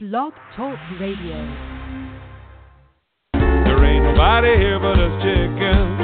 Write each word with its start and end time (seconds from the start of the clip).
Blog 0.00 0.32
Talk 0.54 0.78
Radio. 1.00 1.34
There 3.34 3.82
ain't 3.82 4.04
nobody 4.04 4.54
here 4.54 4.78
but 4.78 4.94
us 4.94 5.10
chickens. 5.26 5.98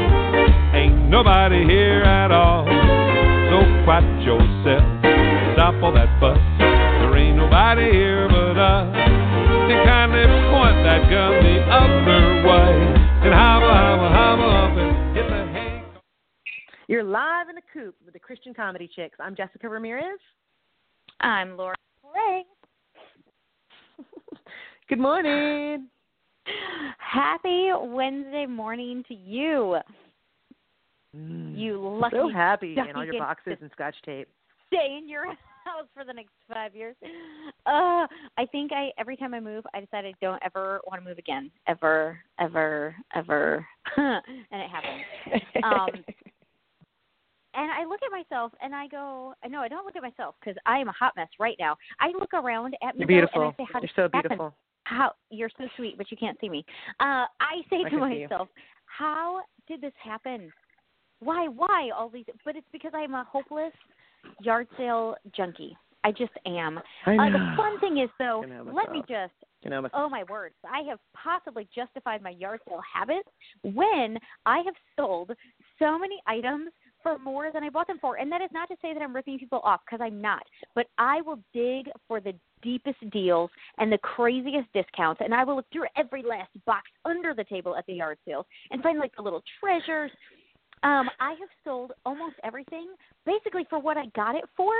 Ain't 0.74 1.08
nobody 1.08 1.62
here 1.62 2.02
at 2.02 2.32
all. 2.32 2.66
So 2.66 3.62
quiet 3.86 4.02
yourself. 4.26 4.82
Stop 5.54 5.78
all 5.78 5.94
that 5.94 6.10
fuss. 6.18 6.42
There 6.58 7.16
ain't 7.16 7.36
nobody 7.36 7.86
here 7.92 8.26
but 8.26 8.58
us. 8.58 8.90
And 8.98 9.86
kindly 9.86 10.26
point 10.50 10.74
that 10.82 11.06
gun 11.06 11.38
the 11.46 11.62
other 11.70 12.42
way. 12.50 12.74
And 13.22 13.32
hobble, 13.32 13.70
hobble, 13.70 14.10
hobble 14.10 14.50
up 14.50 14.74
and 14.76 15.16
hit 15.16 15.28
the 15.30 15.52
hay. 15.54 15.84
You're 16.88 17.04
live 17.04 17.48
in 17.48 17.54
the 17.54 17.62
coop 17.72 17.94
with 18.04 18.14
the 18.14 18.18
Christian 18.18 18.54
Comedy 18.54 18.90
Chicks. 18.92 19.18
I'm 19.20 19.36
Jessica 19.36 19.68
Ramirez. 19.68 20.18
I'm 21.20 21.56
Laura 21.56 21.76
Ray. 22.12 22.42
Good 24.88 24.98
morning. 24.98 25.88
Happy 26.98 27.70
Wednesday 27.80 28.44
morning 28.46 29.02
to 29.08 29.14
you. 29.14 29.78
Mm, 31.16 31.56
You 31.56 31.78
lucky 32.00 32.16
so 32.16 32.28
happy 32.28 32.76
in 32.76 32.94
all 32.96 33.04
your 33.04 33.18
boxes 33.18 33.56
and 33.62 33.70
scotch 33.72 33.94
tape. 34.04 34.28
stay 34.66 34.98
in 35.00 35.08
your 35.08 35.26
house 35.64 35.86
for 35.94 36.04
the 36.04 36.12
next 36.12 36.32
five 36.52 36.74
years. 36.74 36.96
Uh, 37.64 38.06
I 38.36 38.44
think 38.52 38.72
I 38.72 38.90
every 38.98 39.16
time 39.16 39.32
I 39.32 39.40
move, 39.40 39.64
I 39.72 39.80
decide 39.80 40.04
I 40.04 40.12
don't 40.20 40.42
ever 40.44 40.80
want 40.86 41.02
to 41.02 41.08
move 41.08 41.16
again, 41.18 41.50
ever, 41.66 42.18
ever, 42.38 42.94
ever, 43.14 43.66
and 43.96 44.20
it 44.50 44.70
happens. 44.70 45.42
Um, 45.62 45.88
and 47.54 47.70
I 47.72 47.86
look 47.88 48.00
at 48.04 48.12
myself 48.12 48.52
and 48.60 48.74
I 48.74 48.86
go, 48.88 49.32
no, 49.48 49.60
I 49.60 49.68
don't 49.68 49.86
look 49.86 49.96
at 49.96 50.02
myself 50.02 50.34
because 50.40 50.56
I 50.66 50.78
am 50.78 50.88
a 50.88 50.92
hot 50.92 51.14
mess 51.16 51.28
right 51.40 51.56
now. 51.58 51.76
I 52.00 52.08
look 52.18 52.34
around 52.34 52.74
at 52.86 52.96
me 52.96 53.00
You're 53.00 53.08
beautiful. 53.08 53.42
and 53.42 53.54
I 53.58 53.62
say, 53.62 53.68
how 53.72 53.80
You're 53.80 53.90
so 53.96 54.08
this 54.12 54.30
happen? 54.30 54.50
How 54.84 55.12
you're 55.30 55.50
so 55.58 55.64
sweet, 55.76 55.96
but 55.98 56.10
you 56.10 56.16
can't 56.16 56.38
see 56.40 56.48
me. 56.48 56.64
Uh, 57.00 57.26
I 57.40 57.62
say 57.70 57.80
I 57.84 57.84
to 57.84 57.90
can 57.90 58.10
see 58.10 58.16
you. 58.20 58.28
myself, 58.28 58.48
how 58.86 59.40
did 59.66 59.80
this 59.80 59.92
happen? 60.02 60.52
Why, 61.20 61.48
why 61.48 61.90
all 61.96 62.08
these? 62.08 62.26
But 62.44 62.56
it's 62.56 62.66
because 62.72 62.92
I'm 62.94 63.14
a 63.14 63.26
hopeless 63.30 63.72
yard 64.40 64.68
sale 64.76 65.16
junkie. 65.34 65.76
I 66.04 66.12
just 66.12 66.32
am. 66.46 66.78
I 67.06 67.16
Uh, 67.16 67.30
the 67.30 67.54
fun 67.56 67.80
thing 67.80 67.98
is, 67.98 68.10
though, 68.18 68.44
let 68.72 68.92
me 68.92 69.02
just 69.08 69.32
Oh 69.94 70.08
my 70.08 70.24
word! 70.24 70.52
I 70.70 70.82
have 70.88 70.98
possibly 71.14 71.66
justified 71.74 72.22
my 72.22 72.30
yard 72.30 72.60
sale 72.68 72.82
habits 72.82 73.28
when 73.62 74.18
I 74.44 74.58
have 74.58 74.74
sold 74.96 75.32
so 75.78 75.98
many 75.98 76.20
items 76.26 76.70
for 77.02 77.18
more 77.18 77.50
than 77.52 77.62
I 77.62 77.70
bought 77.70 77.86
them 77.86 77.98
for. 78.00 78.16
And 78.16 78.30
that 78.32 78.42
is 78.42 78.50
not 78.52 78.68
to 78.68 78.76
say 78.82 78.92
that 78.92 79.02
I'm 79.02 79.14
ripping 79.14 79.38
people 79.38 79.60
off 79.64 79.80
because 79.86 80.04
I'm 80.04 80.20
not. 80.20 80.42
But 80.74 80.86
I 80.98 81.22
will 81.22 81.38
dig 81.52 81.90
for 82.06 82.20
the 82.20 82.34
deepest 82.64 82.98
deals 83.10 83.50
and 83.78 83.92
the 83.92 83.98
craziest 83.98 84.72
discounts, 84.72 85.20
and 85.22 85.32
I 85.32 85.44
will 85.44 85.56
look 85.56 85.70
through 85.72 85.86
every 85.96 86.22
last 86.22 86.50
box 86.66 86.90
under 87.04 87.34
the 87.34 87.44
table 87.44 87.76
at 87.76 87.86
the 87.86 87.94
yard 87.94 88.18
sales 88.26 88.46
and 88.70 88.82
find 88.82 88.98
like 88.98 89.14
the 89.14 89.22
little 89.22 89.42
treasures. 89.60 90.10
Um, 90.82 91.08
I 91.20 91.30
have 91.30 91.48
sold 91.64 91.92
almost 92.04 92.34
everything 92.42 92.88
basically 93.24 93.66
for 93.70 93.78
what 93.78 93.96
I 93.96 94.06
got 94.16 94.34
it 94.34 94.44
for 94.56 94.72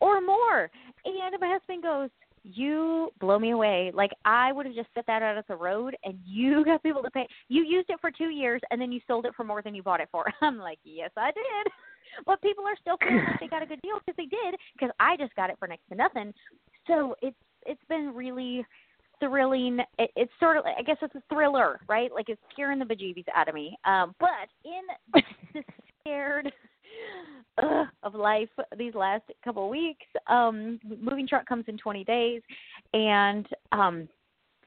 or 0.00 0.20
more. 0.20 0.70
And 1.04 1.40
my 1.40 1.48
husband 1.48 1.82
goes, 1.82 2.08
you 2.44 3.10
blow 3.20 3.38
me 3.38 3.50
away. 3.50 3.92
Like 3.94 4.10
I 4.24 4.52
would 4.52 4.66
have 4.66 4.74
just 4.74 4.88
set 4.94 5.06
that 5.06 5.22
out 5.22 5.38
at 5.38 5.46
the 5.48 5.56
road, 5.56 5.96
and 6.04 6.18
you 6.24 6.64
got 6.64 6.82
people 6.82 7.02
to 7.02 7.10
pay. 7.10 7.26
You 7.48 7.64
used 7.64 7.90
it 7.90 8.00
for 8.00 8.10
two 8.10 8.30
years, 8.30 8.60
and 8.70 8.80
then 8.80 8.92
you 8.92 9.00
sold 9.06 9.26
it 9.26 9.34
for 9.36 9.44
more 9.44 9.62
than 9.62 9.74
you 9.74 9.82
bought 9.82 10.00
it 10.00 10.08
for. 10.10 10.24
I'm 10.40 10.58
like, 10.58 10.78
yes, 10.84 11.10
I 11.16 11.30
did. 11.30 11.72
But 12.26 12.42
people 12.42 12.64
are 12.66 12.76
still 12.78 12.98
feeling 12.98 13.24
they 13.40 13.46
got 13.46 13.62
a 13.62 13.66
good 13.66 13.80
deal 13.80 13.94
because 14.04 14.16
they 14.18 14.26
did. 14.26 14.60
Because 14.74 14.90
I 15.00 15.16
just 15.16 15.34
got 15.34 15.48
it 15.48 15.56
for 15.58 15.66
next 15.66 15.88
to 15.88 15.94
nothing. 15.94 16.34
So 16.86 17.14
it's 17.22 17.36
it's 17.64 17.82
been 17.88 18.12
really 18.14 18.64
thrilling. 19.20 19.78
It, 19.98 20.10
it's 20.16 20.32
sort 20.40 20.56
of, 20.56 20.64
I 20.66 20.82
guess, 20.82 20.96
it's 21.00 21.14
a 21.14 21.22
thriller, 21.32 21.80
right? 21.88 22.12
Like 22.12 22.28
it's 22.28 22.40
scaring 22.52 22.78
the 22.78 22.84
bejeebies 22.84 23.26
out 23.34 23.48
of 23.48 23.54
me. 23.54 23.76
Um, 23.84 24.14
but 24.18 24.48
in 24.64 25.22
the 25.54 25.62
scared 26.00 26.52
uh, 27.62 27.84
of 28.02 28.14
life 28.14 28.48
these 28.76 28.94
last 28.94 29.24
couple 29.44 29.64
of 29.64 29.70
weeks. 29.70 30.06
Um, 30.26 30.80
moving 31.00 31.26
truck 31.26 31.46
comes 31.46 31.64
in 31.68 31.78
20 31.78 32.04
days, 32.04 32.42
and 32.94 33.46
um, 33.72 34.08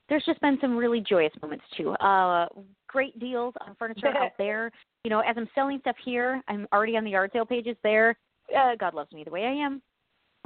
there's 0.09 0.25
just 0.25 0.41
been 0.41 0.57
some 0.61 0.77
really 0.77 1.01
joyous 1.01 1.33
moments 1.41 1.65
too. 1.75 1.91
Uh, 1.93 2.47
great 2.87 3.19
deals 3.19 3.53
on 3.65 3.75
furniture 3.75 4.07
out 4.07 4.31
there. 4.37 4.71
You 5.03 5.09
know, 5.09 5.19
as 5.19 5.35
I'm 5.37 5.49
selling 5.55 5.79
stuff 5.81 5.95
here, 6.03 6.41
I'm 6.47 6.67
already 6.73 6.97
on 6.97 7.03
the 7.03 7.11
yard 7.11 7.31
sale 7.33 7.45
pages 7.45 7.77
there. 7.83 8.17
Uh, 8.55 8.75
God 8.79 8.93
loves 8.93 9.11
me 9.11 9.23
the 9.23 9.31
way 9.31 9.45
I 9.45 9.53
am. 9.65 9.81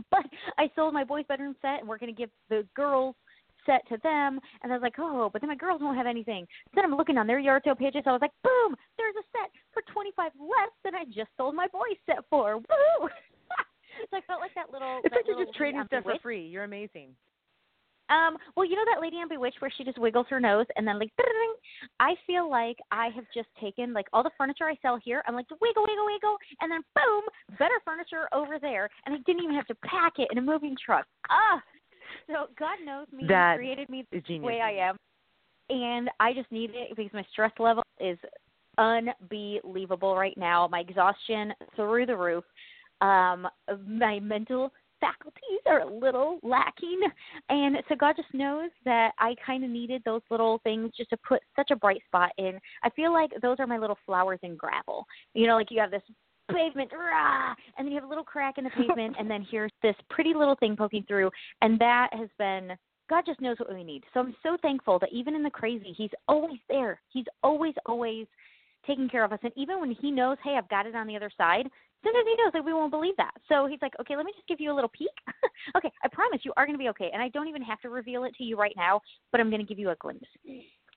But 0.11 0.25
I 0.57 0.69
sold 0.75 0.93
my 0.93 1.03
boys' 1.03 1.25
bedroom 1.27 1.55
set, 1.61 1.79
and 1.79 1.87
we're 1.87 1.99
going 1.99 2.13
to 2.13 2.17
give 2.17 2.31
the 2.49 2.65
girls 2.75 3.15
set 3.65 3.87
to 3.89 3.97
them. 4.01 4.39
And 4.63 4.71
I 4.71 4.75
was 4.75 4.81
like, 4.81 4.95
oh, 4.97 5.29
but 5.31 5.41
then 5.41 5.49
my 5.49 5.55
girls 5.55 5.81
won't 5.81 5.97
have 5.97 6.07
anything. 6.07 6.47
Then 6.73 6.85
I'm 6.85 6.95
looking 6.95 7.17
on 7.17 7.27
their 7.27 7.39
yard 7.39 7.61
sale 7.63 7.75
pages. 7.75 8.03
I 8.05 8.11
was 8.11 8.21
like, 8.21 8.33
boom, 8.43 8.75
there's 8.97 9.15
a 9.15 9.25
set 9.31 9.51
for 9.73 9.83
25 9.93 10.31
less 10.39 10.73
than 10.83 10.95
I 10.95 11.05
just 11.05 11.29
sold 11.37 11.55
my 11.55 11.67
boys' 11.67 12.01
set 12.05 12.25
for. 12.29 12.57
Woo! 12.57 12.99
so 14.09 14.17
I 14.17 14.21
felt 14.25 14.41
like 14.41 14.55
that 14.55 14.71
little. 14.71 15.01
It's 15.03 15.13
that 15.13 15.17
like 15.17 15.27
you're 15.27 15.45
just 15.45 15.55
trading 15.55 15.83
stuff 15.87 16.03
for 16.03 16.17
free. 16.21 16.47
You're 16.47 16.63
amazing. 16.63 17.13
Um, 18.09 18.37
well, 18.55 18.65
you 18.65 18.75
know 18.75 18.85
that 18.93 19.01
lady 19.01 19.17
on 19.17 19.29
Bewitched 19.29 19.61
where 19.61 19.71
she 19.75 19.83
just 19.83 19.99
wiggles 19.99 20.25
her 20.29 20.39
nose 20.39 20.65
and 20.75 20.87
then 20.87 20.97
like, 20.99 21.11
ding 21.17 21.25
I 21.99 22.15
feel 22.25 22.49
like 22.49 22.77
I 22.91 23.09
have 23.15 23.25
just 23.33 23.49
taken 23.61 23.93
like 23.93 24.07
all 24.13 24.23
the 24.23 24.31
furniture 24.37 24.65
I 24.65 24.75
sell 24.81 24.99
here. 25.03 25.23
I'm 25.27 25.35
like 25.35 25.49
wiggle, 25.49 25.83
wiggle, 25.87 26.05
wiggle, 26.05 26.37
and 26.61 26.71
then 26.71 26.81
boom, 26.95 27.23
better 27.57 27.75
furniture 27.85 28.27
over 28.33 28.57
there, 28.59 28.89
and 29.05 29.15
I 29.15 29.17
didn't 29.25 29.43
even 29.43 29.55
have 29.55 29.67
to 29.67 29.75
pack 29.85 30.13
it 30.17 30.27
in 30.31 30.37
a 30.37 30.41
moving 30.41 30.75
truck. 30.83 31.05
Ah, 31.29 31.61
so 32.27 32.47
God 32.57 32.77
knows 32.85 33.07
me, 33.11 33.27
That 33.27 33.57
created 33.57 33.89
me 33.89 34.05
the 34.11 34.21
genius. 34.21 34.43
way 34.43 34.61
I 34.61 34.71
am, 34.71 34.97
and 35.69 36.09
I 36.19 36.33
just 36.33 36.51
need 36.51 36.71
it 36.73 36.95
because 36.95 37.13
my 37.13 37.25
stress 37.31 37.51
level 37.59 37.83
is 37.99 38.17
unbelievable 38.77 40.15
right 40.15 40.37
now. 40.37 40.67
My 40.67 40.79
exhaustion 40.79 41.53
through 41.75 42.05
the 42.05 42.17
roof. 42.17 42.43
Um, 43.01 43.47
my 43.87 44.19
mental 44.19 44.73
faculties 44.99 45.61
are 45.67 45.81
a 45.81 45.93
little 45.93 46.39
lacking, 46.43 47.01
and 47.49 47.77
so 47.87 47.95
God 47.95 48.15
just 48.15 48.33
knows 48.33 48.69
that 48.85 49.11
I 49.19 49.35
kind 49.45 49.63
of 49.63 49.69
needed 49.69 50.01
those 50.05 50.21
little 50.29 50.59
things 50.63 50.91
just 50.95 51.09
to 51.11 51.17
put 51.27 51.41
such 51.55 51.71
a 51.71 51.75
bright 51.75 52.01
spot 52.05 52.31
in. 52.37 52.59
I 52.83 52.89
feel 52.91 53.13
like 53.13 53.31
those 53.41 53.57
are 53.59 53.67
my 53.67 53.77
little 53.77 53.97
flowers 54.05 54.39
in 54.43 54.55
gravel. 54.55 55.05
You 55.33 55.47
know, 55.47 55.55
like 55.55 55.71
you 55.71 55.79
have 55.79 55.91
this 55.91 56.03
pavement, 56.51 56.91
rah, 56.93 57.53
and 57.77 57.85
then 57.85 57.87
you 57.87 57.95
have 57.95 58.03
a 58.03 58.09
little 58.09 58.23
crack 58.23 58.57
in 58.57 58.63
the 58.63 58.69
pavement, 58.77 59.15
and 59.19 59.29
then 59.29 59.45
here's 59.49 59.71
this 59.81 59.95
pretty 60.09 60.33
little 60.33 60.55
thing 60.55 60.75
poking 60.75 61.05
through, 61.07 61.29
and 61.61 61.79
that 61.79 62.09
has 62.13 62.29
been 62.37 62.75
God 63.09 63.23
just 63.25 63.41
knows 63.41 63.57
what 63.59 63.73
we 63.73 63.83
need. 63.83 64.03
So 64.13 64.19
I'm 64.19 64.35
so 64.43 64.55
thankful 64.61 64.99
that 64.99 65.11
even 65.11 65.35
in 65.35 65.43
the 65.43 65.49
crazy, 65.49 65.93
He's 65.97 66.11
always 66.27 66.59
there. 66.69 67.01
He's 67.09 67.25
always, 67.43 67.73
always 67.85 68.27
taking 68.85 69.09
care 69.09 69.23
of 69.23 69.33
us. 69.33 69.39
And 69.41 69.51
even 69.55 69.79
when 69.79 69.91
He 69.91 70.11
knows, 70.11 70.37
hey, 70.43 70.55
I've 70.57 70.69
got 70.69 70.85
it 70.85 70.95
on 70.95 71.07
the 71.07 71.15
other 71.15 71.31
side, 71.35 71.67
sometimes 72.03 72.25
He 72.25 72.35
knows 72.43 72.53
that 72.53 72.65
we 72.65 72.73
won't 72.73 72.91
believe 72.91 73.15
that. 73.17 73.33
So 73.47 73.67
He's 73.67 73.81
like, 73.81 73.93
okay, 74.01 74.15
let 74.15 74.25
me 74.25 74.31
just 74.35 74.47
give 74.47 74.59
you 74.59 74.71
a 74.71 74.75
little 74.75 74.89
peek. 74.89 75.09
okay, 75.77 75.91
I 76.03 76.07
promise 76.07 76.41
you 76.43 76.53
are 76.57 76.65
going 76.65 76.77
to 76.77 76.83
be 76.83 76.89
okay. 76.89 77.09
And 77.13 77.21
I 77.21 77.29
don't 77.29 77.47
even 77.47 77.61
have 77.63 77.79
to 77.81 77.89
reveal 77.89 78.23
it 78.23 78.35
to 78.35 78.43
you 78.43 78.57
right 78.57 78.73
now, 78.75 79.01
but 79.31 79.39
I'm 79.41 79.49
going 79.49 79.61
to 79.61 79.67
give 79.67 79.79
you 79.79 79.89
a 79.89 79.95
glimpse. 79.95 80.27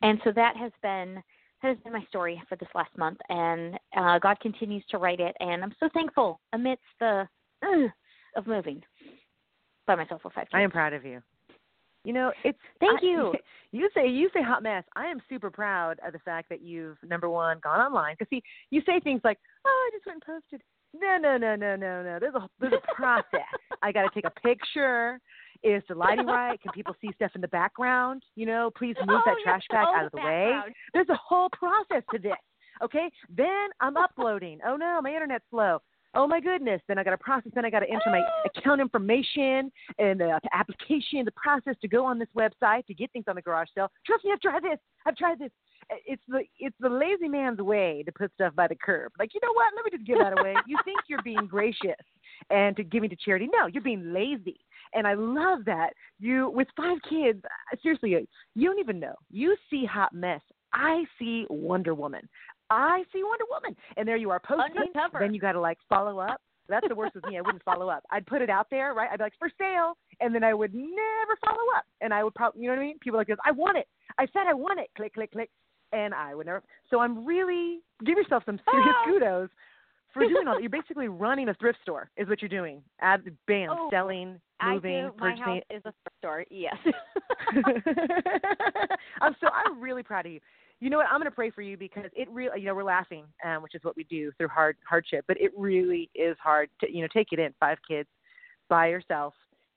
And 0.03 0.21
so 0.25 0.33
that 0.35 0.57
has 0.57 0.73
been 0.83 1.23
that 1.63 1.69
has 1.69 1.79
been 1.85 1.93
my 1.93 2.05
story 2.09 2.43
for 2.49 2.57
this 2.57 2.69
last 2.75 2.91
month, 2.99 3.19
and 3.29 3.79
uh, 3.97 4.19
God 4.19 4.41
continues 4.41 4.85
to 4.91 4.99
write 4.99 5.21
it, 5.21 5.37
and 5.39 5.63
I'm 5.63 5.73
so 5.79 5.89
thankful 5.95 6.41
amidst 6.53 6.83
the 6.99 7.29
uh, 7.65 7.89
of 8.37 8.47
moving 8.49 8.83
by 9.87 9.95
myself 9.95 10.23
for 10.23 10.31
five. 10.31 10.49
I 10.53 10.63
am 10.63 10.73
proud 10.73 10.93
of 10.93 11.05
you. 11.05 11.23
You 12.05 12.13
know, 12.13 12.33
it's 12.45 12.59
Thank 12.81 13.01
I- 13.01 13.07
you. 13.07 13.35
You 13.71 13.89
say 13.95 14.09
you 14.09 14.29
say 14.35 14.43
hot 14.43 14.63
mess. 14.63 14.85
I 14.97 15.07
am 15.07 15.23
super 15.29 15.51
proud 15.51 15.99
of 16.05 16.13
the 16.13 16.19
fact 16.21 16.49
that 16.51 16.63
you've 16.63 16.99
number 17.03 17.29
one 17.29 17.59
gone 17.63 17.81
online. 17.81 18.17
Because 18.19 18.29
see, 18.31 18.43
you 18.71 18.83
say 18.85 19.01
things 19.01 19.21
like, 19.25 19.39
"Oh, 19.65 19.89
I 19.89 19.97
just 19.97 20.07
went 20.07 20.23
and 20.27 20.35
posted." 20.35 20.63
No, 20.95 21.17
no, 21.17 21.37
no, 21.37 21.57
no, 21.57 21.77
no, 21.77 22.03
no. 22.03 22.19
There's 22.21 22.35
a 22.35 22.49
there's 22.61 22.73
a 22.75 22.95
process. 22.95 23.41
I 23.83 23.93
got 23.93 24.03
to 24.03 24.11
take 24.15 24.25
a 24.25 24.41
picture. 24.41 25.19
Is 25.63 25.83
the 25.89 25.95
lighting 25.95 26.27
right? 26.27 26.61
Can 26.61 26.73
people 26.73 26.95
see 27.01 27.11
stuff 27.15 27.31
in 27.37 27.41
the 27.41 27.49
background? 27.49 28.23
You 28.35 28.47
know, 28.47 28.71
please 28.77 28.97
move 29.07 29.21
Oh, 29.21 29.23
that 29.25 29.37
trash 29.45 29.63
bag 29.71 29.87
Oh, 29.89 29.95
out 29.97 30.05
of 30.07 30.13
the 30.13 30.19
way. 30.19 30.53
There's 30.93 31.09
a 31.09 31.15
whole 31.15 31.49
process 31.51 32.03
to 32.13 32.19
this. 32.19 32.33
Okay, 32.83 33.09
then 33.35 33.69
I'm 33.81 33.97
uploading. 33.97 34.59
Oh 34.67 34.77
no, 34.77 35.01
my 35.03 35.11
internet's 35.11 35.45
slow. 35.51 35.81
Oh 36.15 36.27
my 36.27 36.41
goodness. 36.41 36.83
Then 36.89 36.99
I 36.99 37.05
got 37.05 37.11
to 37.13 37.19
process. 37.19 37.53
Then 37.55 37.65
I 37.65 37.71
got 37.71 37.81
to 37.81 37.89
enter 37.89 38.11
my 38.11 38.23
account 38.57 38.81
information 38.81 39.71
and 39.99 40.21
the 40.21 40.39
application, 40.53 41.25
the 41.25 41.33
process 41.33 41.75
to 41.81 41.89
go 41.89 42.05
on 42.05 42.19
this 42.19 42.29
website 42.37 42.85
to 42.87 42.95
get 42.95 43.11
things 43.13 43.25
on 43.29 43.37
the 43.37 43.43
garage 43.43 43.69
sale. 43.75 43.91
Trust 44.05 44.25
me, 44.25 44.33
I've 44.33 44.41
tried 44.41 44.63
this. 44.63 44.79
I've 45.07 45.17
tried 45.17 45.39
this. 45.39 45.51
It's 46.07 46.23
the 46.29 46.43
it's 46.59 46.77
the 46.81 46.89
lazy 46.89 47.29
man's 47.29 47.59
way 47.61 48.03
to 48.07 48.13
put 48.13 48.33
stuff 48.35 48.55
by 48.55 48.69
the 48.69 48.75
curb. 48.77 49.13
Like 49.19 49.35
you 49.35 49.41
know 49.43 49.53
what? 49.53 49.73
Let 49.77 49.85
me 49.85 49.97
just 49.97 50.07
give 50.07 50.19
that 50.19 50.39
away. 50.39 50.55
You 50.67 50.79
think 50.85 50.99
you're 51.09 51.23
being 51.23 51.47
gracious 51.47 51.97
and 52.51 52.77
to 52.77 52.83
giving 52.85 53.11
to 53.11 53.17
charity? 53.17 53.49
No, 53.53 53.67
you're 53.67 53.83
being 53.83 54.13
lazy. 54.13 54.59
And 54.95 55.07
I 55.07 55.15
love 55.15 55.65
that 55.67 55.91
you 56.19 56.51
with 56.51 56.69
five 56.77 56.99
kids. 57.09 57.41
uh, 57.45 57.77
Seriously, 57.83 58.17
you 58.55 58.69
don't 58.69 58.79
even 58.79 59.01
know. 59.01 59.15
You 59.31 59.57
see 59.71 59.85
hot 59.85 60.13
mess. 60.13 60.41
I 60.73 61.05
see 61.19 61.47
Wonder 61.51 61.95
Woman. 61.95 62.29
I 62.71 63.05
see 63.13 63.23
Wonder 63.23 63.45
Woman, 63.51 63.77
and 63.97 64.09
there 64.09 64.17
you 64.17 64.31
are 64.31 64.41
posting. 64.41 64.77
Undercover. 64.79 65.19
Then 65.21 65.35
you 65.35 65.41
got 65.41 65.53
to 65.53 65.61
like 65.61 65.79
follow 65.89 66.19
up. 66.19 66.41
That's 66.69 66.89
the 66.89 66.95
worst 66.95 67.15
with 67.15 67.27
me. 67.27 67.37
I 67.37 67.43
wouldn't 67.43 67.65
follow 67.65 67.89
up. 67.91 68.03
I'd 68.11 68.25
put 68.25 68.41
it 68.41 68.49
out 68.49 68.69
there, 68.71 68.95
right? 68.95 69.11
I'd 69.13 69.19
be 69.19 69.25
like, 69.25 69.35
for 69.39 69.51
sale, 69.59 69.97
and 70.21 70.35
then 70.35 70.43
I 70.45 70.55
would 70.55 70.73
never 70.73 71.37
follow 71.45 71.59
up. 71.77 71.85
And 72.01 72.15
I 72.15 72.25
would 72.25 72.35
probably, 72.35 72.63
you 72.63 72.69
know 72.69 72.75
what 72.77 72.83
I 72.83 72.87
mean? 72.87 72.99
People 73.01 73.19
like 73.19 73.27
this, 73.27 73.37
I 73.45 73.51
want 73.51 73.77
it. 73.77 73.87
I 74.17 74.27
said 74.33 74.45
I 74.49 74.55
want 74.55 74.81
it. 74.81 74.89
Click, 74.97 75.13
click, 75.13 75.33
click. 75.33 75.51
And 75.93 76.15
I 76.15 76.35
would 76.35 76.47
never. 76.47 76.63
So 76.91 77.01
I'm 77.01 77.25
really 77.25 77.81
give 78.05 78.17
yourself 78.17 78.43
some 78.47 78.59
serious 78.71 78.95
Oh. 79.01 79.05
kudos 79.07 79.49
for 80.13 80.21
doing 80.29 80.47
all 80.49 80.55
that. 80.55 80.63
You're 80.63 80.71
basically 80.71 81.09
running 81.09 81.49
a 81.49 81.55
thrift 81.55 81.79
store, 81.83 82.11
is 82.17 82.29
what 82.29 82.41
you're 82.43 82.49
doing. 82.49 82.83
Add 83.01 83.25
bam, 83.47 83.71
Oh, 83.71 83.89
selling, 83.91 84.41
moving, 84.65 85.05
I 85.05 85.09
do. 85.09 85.15
My 85.19 85.37
house 85.37 85.63
is 85.71 85.83
a 85.85 85.93
thrift 85.93 86.19
store. 86.19 86.45
Yes. 86.51 86.77
I'm 89.21 89.37
so 89.41 89.49
I'm 89.49 89.81
really 89.81 90.03
proud 90.03 90.27
of 90.27 90.33
you. 90.33 90.41
You 90.81 90.91
know 90.91 90.97
what? 90.97 91.07
I'm 91.07 91.19
going 91.21 91.31
to 91.31 91.35
pray 91.35 91.51
for 91.51 91.63
you 91.63 91.77
because 91.77 92.11
it 92.15 92.29
really, 92.31 92.61
you 92.61 92.67
know, 92.67 92.75
we're 92.75 92.83
laughing, 92.83 93.25
um, 93.45 93.63
which 93.63 93.75
is 93.75 93.85
what 93.85 93.97
we 93.97 94.05
do 94.05 94.33
through 94.37 94.49
hard 94.49 94.77
hardship, 94.89 95.25
but 95.29 95.41
it 95.41 95.53
really 95.57 96.11
is 96.15 96.37
hard 96.43 96.69
to, 96.81 96.93
you 96.93 97.03
know, 97.03 97.09
take 97.13 97.29
it 97.33 97.39
in. 97.39 97.55
Five 97.61 97.79
kids 97.87 98.09
by 98.69 98.89
yourself, 98.89 99.35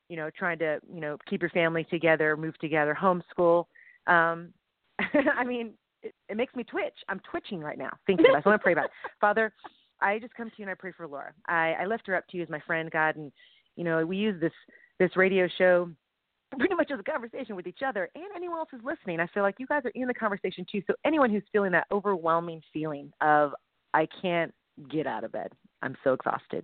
you 0.10 0.18
know, 0.18 0.30
trying 0.36 0.58
to, 0.60 0.80
you 0.92 1.02
know, 1.02 1.18
keep 1.30 1.42
your 1.42 1.52
family 1.52 1.84
together, 1.92 2.36
move 2.36 2.58
together, 2.60 2.98
homeschool. 3.00 3.66
Um, 4.08 4.50
I 5.00 5.44
mean, 5.44 5.74
it, 6.06 6.16
it 6.30 6.38
makes 6.38 6.56
me 6.56 6.64
twitch. 6.64 6.94
I'm 7.10 7.20
twitching 7.30 7.60
right 7.60 7.78
now 7.78 7.92
it. 8.08 8.44
So 8.44 8.50
I 8.50 8.50
want 8.50 8.60
to 8.60 8.64
pray 8.64 8.74
about 8.74 8.86
it. 8.86 8.92
Father, 9.22 9.54
I 10.02 10.20
just 10.20 10.34
come 10.36 10.50
to 10.50 10.56
you 10.58 10.64
and 10.64 10.72
I 10.72 10.76
pray 10.76 10.92
for 10.96 11.08
Laura. 11.08 11.34
I, 11.48 11.76
I 11.82 11.86
lift 11.86 12.08
her 12.08 12.16
up 12.16 12.28
to 12.28 12.38
you 12.38 12.44
as 12.44 12.50
my 12.50 12.60
friend, 12.60 12.92
God, 12.92 13.16
and 13.16 13.32
you 13.76 13.84
know, 13.84 14.06
we 14.06 14.18
use 14.18 14.40
this 14.40 14.54
this 15.00 15.16
radio 15.18 15.48
show 15.58 15.90
pretty 16.58 16.76
much 16.76 16.90
as 16.92 17.00
a 17.00 17.04
conversation 17.04 17.56
with 17.56 17.68
each 17.68 17.80
other 17.86 18.10
and 18.16 18.26
anyone 18.36 18.60
else 18.60 18.70
who's 18.72 18.84
listening. 18.84 19.20
I 19.20 19.28
feel 19.28 19.44
like 19.44 19.56
you 19.58 19.68
guys 19.68 19.82
are 19.84 19.92
in 19.96 20.08
the 20.08 20.14
conversation 20.14 20.66
too. 20.72 20.82
So 20.88 20.94
anyone 21.04 21.30
who's 21.30 21.44
feeling 21.52 21.72
that 21.74 21.88
overwhelming 21.92 22.62
feeling 22.72 23.12
of 23.22 23.54
I 23.94 24.08
can't 24.22 24.54
get 24.90 25.08
out 25.08 25.24
of 25.24 25.32
bed. 25.32 25.52
I'm 25.82 25.98
so 26.04 26.14
exhausted. 26.14 26.64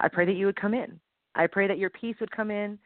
I 0.00 0.08
pray 0.08 0.24
that 0.26 0.34
you 0.34 0.46
would 0.46 0.60
come 0.60 0.74
in. 0.74 0.98
I 1.34 1.46
pray 1.46 1.66
that 1.68 1.78
your 1.78 1.90
peace 1.90 2.16
would 2.20 2.30
come 2.30 2.50
in. 2.50 2.78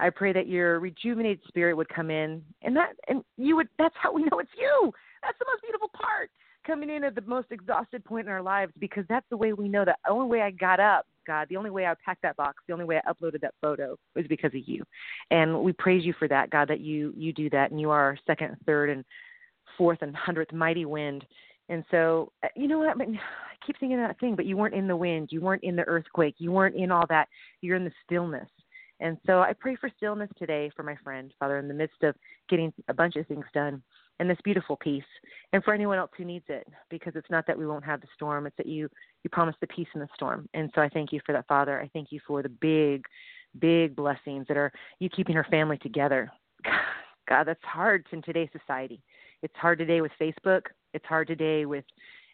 I 0.00 0.10
pray 0.10 0.32
that 0.32 0.46
your 0.46 0.80
rejuvenated 0.80 1.40
spirit 1.48 1.76
would 1.76 1.88
come 1.88 2.10
in. 2.10 2.42
And 2.62 2.76
that 2.76 2.92
and 3.08 3.22
you 3.36 3.56
would 3.56 3.68
that's 3.78 3.94
how 4.00 4.12
we 4.12 4.22
know 4.22 4.38
it's 4.38 4.50
you. 4.58 4.92
That's 5.22 5.38
the 5.38 5.46
most 5.50 5.62
beautiful 5.62 5.90
part. 5.94 6.30
Coming 6.66 6.90
in 6.90 7.04
at 7.04 7.14
the 7.14 7.22
most 7.22 7.48
exhausted 7.50 8.04
point 8.04 8.26
in 8.26 8.32
our 8.32 8.42
lives 8.42 8.72
because 8.80 9.04
that's 9.08 9.26
the 9.30 9.36
way 9.36 9.52
we 9.52 9.68
know 9.68 9.84
that 9.84 9.98
the 10.04 10.10
only 10.10 10.28
way 10.28 10.42
I 10.42 10.50
got 10.50 10.80
up, 10.80 11.06
God, 11.26 11.46
the 11.48 11.56
only 11.56 11.70
way 11.70 11.86
I 11.86 11.94
packed 12.04 12.22
that 12.22 12.36
box, 12.36 12.62
the 12.66 12.72
only 12.72 12.84
way 12.84 13.00
I 13.04 13.12
uploaded 13.12 13.40
that 13.42 13.54
photo 13.60 13.96
was 14.16 14.26
because 14.28 14.52
of 14.52 14.66
you. 14.66 14.82
And 15.30 15.62
we 15.62 15.72
praise 15.72 16.04
you 16.04 16.12
for 16.18 16.26
that, 16.28 16.50
God, 16.50 16.68
that 16.68 16.80
you 16.80 17.12
you 17.16 17.32
do 17.32 17.48
that 17.50 17.70
and 17.70 17.80
you 17.80 17.90
are 17.90 18.02
our 18.02 18.18
second, 18.26 18.56
third 18.66 18.90
and 18.90 19.04
fourth 19.78 19.98
and 20.02 20.14
hundredth 20.16 20.52
mighty 20.52 20.84
wind. 20.84 21.24
And 21.68 21.84
so, 21.90 22.32
uh, 22.44 22.48
you 22.54 22.68
know 22.68 22.78
what? 22.78 22.88
I, 22.88 22.94
mean, 22.96 23.16
I 23.16 23.66
keep 23.66 23.78
thinking 23.78 23.98
that 23.98 24.18
thing, 24.20 24.36
but 24.36 24.46
you 24.46 24.56
weren't 24.56 24.74
in 24.74 24.88
the 24.88 24.96
wind, 24.96 25.28
you 25.32 25.40
weren't 25.40 25.64
in 25.64 25.76
the 25.76 25.84
earthquake, 25.84 26.34
you 26.38 26.52
weren't 26.52 26.76
in 26.76 26.90
all 26.90 27.06
that. 27.08 27.28
You're 27.60 27.76
in 27.76 27.84
the 27.84 27.92
stillness. 28.04 28.48
And 29.00 29.18
so 29.26 29.40
I 29.40 29.52
pray 29.52 29.76
for 29.76 29.90
stillness 29.96 30.30
today 30.38 30.70
for 30.74 30.82
my 30.82 30.96
friend, 31.04 31.32
Father, 31.38 31.58
in 31.58 31.68
the 31.68 31.74
midst 31.74 32.02
of 32.02 32.14
getting 32.48 32.72
a 32.88 32.94
bunch 32.94 33.16
of 33.16 33.26
things 33.26 33.44
done 33.52 33.82
and 34.18 34.30
this 34.30 34.38
beautiful 34.44 34.76
peace. 34.76 35.04
And 35.52 35.62
for 35.62 35.74
anyone 35.74 35.98
else 35.98 36.10
who 36.16 36.24
needs 36.24 36.46
it, 36.48 36.66
because 36.88 37.12
it's 37.16 37.30
not 37.30 37.46
that 37.46 37.58
we 37.58 37.66
won't 37.66 37.84
have 37.84 38.00
the 38.00 38.06
storm, 38.14 38.46
it's 38.46 38.56
that 38.56 38.66
you 38.66 38.88
you 39.22 39.30
promise 39.30 39.56
the 39.60 39.66
peace 39.66 39.88
in 39.94 40.00
the 40.00 40.08
storm. 40.14 40.48
And 40.54 40.70
so 40.74 40.80
I 40.80 40.88
thank 40.88 41.12
you 41.12 41.20
for 41.26 41.32
that, 41.32 41.46
Father. 41.46 41.80
I 41.80 41.90
thank 41.92 42.10
you 42.10 42.20
for 42.26 42.42
the 42.42 42.48
big, 42.48 43.04
big 43.58 43.94
blessings 43.94 44.46
that 44.48 44.56
are 44.56 44.72
you 44.98 45.10
keeping 45.10 45.34
her 45.34 45.46
family 45.50 45.78
together. 45.78 46.30
God, 47.28 47.44
that's 47.44 47.64
hard 47.64 48.06
in 48.12 48.22
today's 48.22 48.48
society. 48.58 49.02
It's 49.42 49.56
hard 49.56 49.78
today 49.78 50.00
with 50.00 50.12
Facebook. 50.20 50.62
It's 50.94 51.04
hard 51.04 51.26
today 51.26 51.66
with 51.66 51.84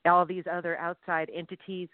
all 0.05 0.27
these 0.27 0.45
other 0.51 0.77
outside 0.79 1.31
entities 1.35 1.89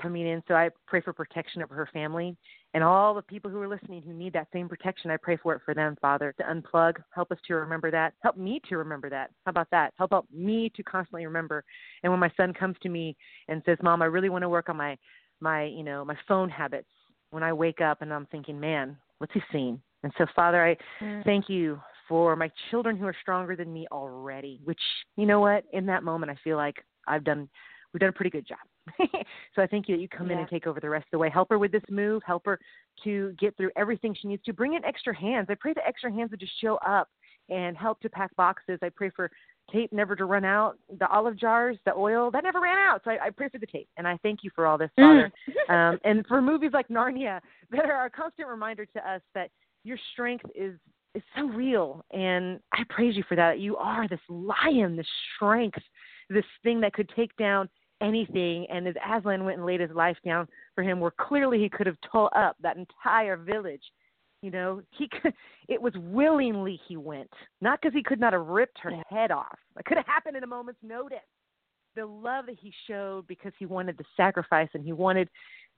coming 0.00 0.26
in. 0.26 0.42
So 0.48 0.54
I 0.54 0.70
pray 0.86 1.00
for 1.00 1.12
protection 1.12 1.62
of 1.62 1.70
her 1.70 1.88
family 1.92 2.36
and 2.74 2.82
all 2.82 3.14
the 3.14 3.22
people 3.22 3.50
who 3.50 3.60
are 3.60 3.68
listening 3.68 4.02
who 4.02 4.12
need 4.12 4.32
that 4.32 4.48
same 4.52 4.68
protection. 4.68 5.10
I 5.10 5.16
pray 5.16 5.36
for 5.36 5.54
it 5.54 5.62
for 5.64 5.74
them, 5.74 5.96
Father, 6.00 6.34
to 6.38 6.44
unplug. 6.44 6.96
Help 7.14 7.30
us 7.32 7.38
to 7.46 7.54
remember 7.54 7.90
that. 7.90 8.14
Help 8.22 8.36
me 8.36 8.60
to 8.68 8.76
remember 8.76 9.10
that. 9.10 9.30
How 9.44 9.50
about 9.50 9.70
that? 9.70 9.92
Help 9.98 10.12
out 10.12 10.26
me 10.32 10.70
to 10.76 10.82
constantly 10.82 11.26
remember. 11.26 11.64
And 12.02 12.12
when 12.12 12.20
my 12.20 12.30
son 12.36 12.52
comes 12.52 12.76
to 12.82 12.88
me 12.88 13.16
and 13.48 13.62
says, 13.64 13.78
"Mom, 13.82 14.02
I 14.02 14.06
really 14.06 14.28
want 14.28 14.42
to 14.42 14.48
work 14.48 14.68
on 14.68 14.76
my 14.76 14.96
my 15.40 15.64
you 15.64 15.82
know 15.82 16.04
my 16.04 16.16
phone 16.26 16.48
habits," 16.48 16.90
when 17.30 17.42
I 17.42 17.52
wake 17.52 17.80
up 17.80 18.02
and 18.02 18.12
I'm 18.12 18.26
thinking, 18.26 18.58
"Man, 18.58 18.96
what's 19.18 19.32
he 19.32 19.42
seeing?" 19.52 19.82
And 20.02 20.12
so, 20.18 20.26
Father, 20.34 20.64
I 20.64 20.76
Mm. 21.00 21.24
thank 21.24 21.48
you 21.48 21.80
for 22.08 22.34
my 22.34 22.50
children 22.70 22.96
who 22.96 23.06
are 23.06 23.14
stronger 23.22 23.56
than 23.56 23.72
me 23.72 23.86
already. 23.92 24.60
Which 24.64 24.80
you 25.16 25.26
know 25.26 25.40
what? 25.40 25.64
In 25.72 25.86
that 25.86 26.02
moment, 26.02 26.30
I 26.30 26.34
feel 26.36 26.56
like 26.56 26.84
I've 27.06 27.24
done 27.24 27.48
we've 27.92 28.00
done 28.00 28.08
a 28.10 28.12
pretty 28.12 28.30
good 28.30 28.46
job. 28.46 28.58
so 29.54 29.62
I 29.62 29.66
thank 29.66 29.88
you 29.88 29.96
that 29.96 30.02
you 30.02 30.08
come 30.08 30.30
in 30.30 30.38
and 30.38 30.48
take 30.48 30.66
over 30.66 30.80
the 30.80 30.90
rest 30.90 31.04
of 31.04 31.10
the 31.12 31.18
way. 31.18 31.30
Help 31.30 31.50
her 31.50 31.58
with 31.58 31.72
this 31.72 31.82
move. 31.88 32.22
Help 32.26 32.44
her 32.46 32.58
to 33.04 33.32
get 33.38 33.56
through 33.56 33.70
everything 33.76 34.14
she 34.20 34.28
needs 34.28 34.42
to. 34.44 34.52
Bring 34.52 34.74
in 34.74 34.84
extra 34.84 35.16
hands. 35.16 35.46
I 35.50 35.54
pray 35.54 35.72
the 35.72 35.86
extra 35.86 36.12
hands 36.12 36.30
would 36.30 36.40
just 36.40 36.60
show 36.60 36.76
up 36.86 37.08
and 37.48 37.76
help 37.76 38.00
to 38.00 38.08
pack 38.08 38.34
boxes. 38.36 38.78
I 38.82 38.88
pray 38.88 39.10
for 39.14 39.30
tape 39.70 39.92
never 39.92 40.16
to 40.16 40.24
run 40.24 40.44
out. 40.44 40.78
The 40.98 41.08
olive 41.08 41.38
jars, 41.38 41.76
the 41.84 41.94
oil, 41.94 42.30
that 42.32 42.44
never 42.44 42.60
ran 42.60 42.78
out. 42.78 43.02
So 43.04 43.10
I, 43.10 43.26
I 43.26 43.30
pray 43.30 43.48
for 43.48 43.58
the 43.58 43.66
tape. 43.66 43.88
And 43.96 44.06
I 44.06 44.18
thank 44.22 44.40
you 44.42 44.50
for 44.54 44.66
all 44.66 44.78
this, 44.78 44.90
Father. 44.96 45.32
um, 45.68 45.98
and 46.04 46.26
for 46.26 46.42
movies 46.42 46.70
like 46.72 46.88
Narnia 46.88 47.40
that 47.70 47.86
are 47.86 48.06
a 48.06 48.10
constant 48.10 48.48
reminder 48.48 48.86
to 48.86 49.10
us 49.10 49.20
that 49.34 49.50
your 49.84 49.98
strength 50.12 50.44
is 50.54 50.74
is 51.14 51.22
so 51.36 51.44
real. 51.44 52.02
And 52.12 52.58
I 52.72 52.84
praise 52.88 53.16
you 53.16 53.22
for 53.28 53.36
that. 53.36 53.58
You 53.58 53.76
are 53.76 54.08
this 54.08 54.20
lion, 54.30 54.96
this 54.96 55.06
strength, 55.36 55.78
this 56.30 56.44
thing 56.62 56.80
that 56.80 56.94
could 56.94 57.10
take 57.14 57.36
down 57.36 57.68
anything. 58.02 58.66
And 58.70 58.86
as 58.88 58.94
Aslan 58.96 59.44
went 59.44 59.58
and 59.58 59.66
laid 59.66 59.80
his 59.80 59.90
life 59.90 60.16
down 60.24 60.48
for 60.74 60.82
him, 60.82 61.00
where 61.00 61.12
clearly 61.12 61.58
he 61.58 61.68
could 61.68 61.86
have 61.86 61.96
tore 62.10 62.36
up 62.36 62.56
that 62.62 62.76
entire 62.76 63.36
village. 63.36 63.82
You 64.42 64.50
know, 64.50 64.82
he 64.90 65.08
could, 65.22 65.32
it 65.68 65.80
was 65.80 65.92
willingly 65.96 66.80
he 66.88 66.96
went, 66.96 67.30
not 67.60 67.80
because 67.80 67.94
he 67.94 68.02
could 68.02 68.20
not 68.20 68.32
have 68.32 68.46
ripped 68.46 68.78
her 68.80 68.92
head 69.08 69.30
off. 69.30 69.58
It 69.78 69.84
could 69.84 69.96
have 69.96 70.06
happened 70.14 70.36
in 70.36 70.44
a 70.44 70.48
moment's 70.48 70.80
notice. 70.82 71.18
The 71.94 72.06
love 72.06 72.46
that 72.46 72.56
he 72.58 72.72
showed 72.88 73.26
because 73.26 73.52
he 73.58 73.66
wanted 73.66 73.98
the 73.98 74.04
sacrifice 74.16 74.68
and 74.72 74.82
he 74.82 74.92
wanted 74.92 75.28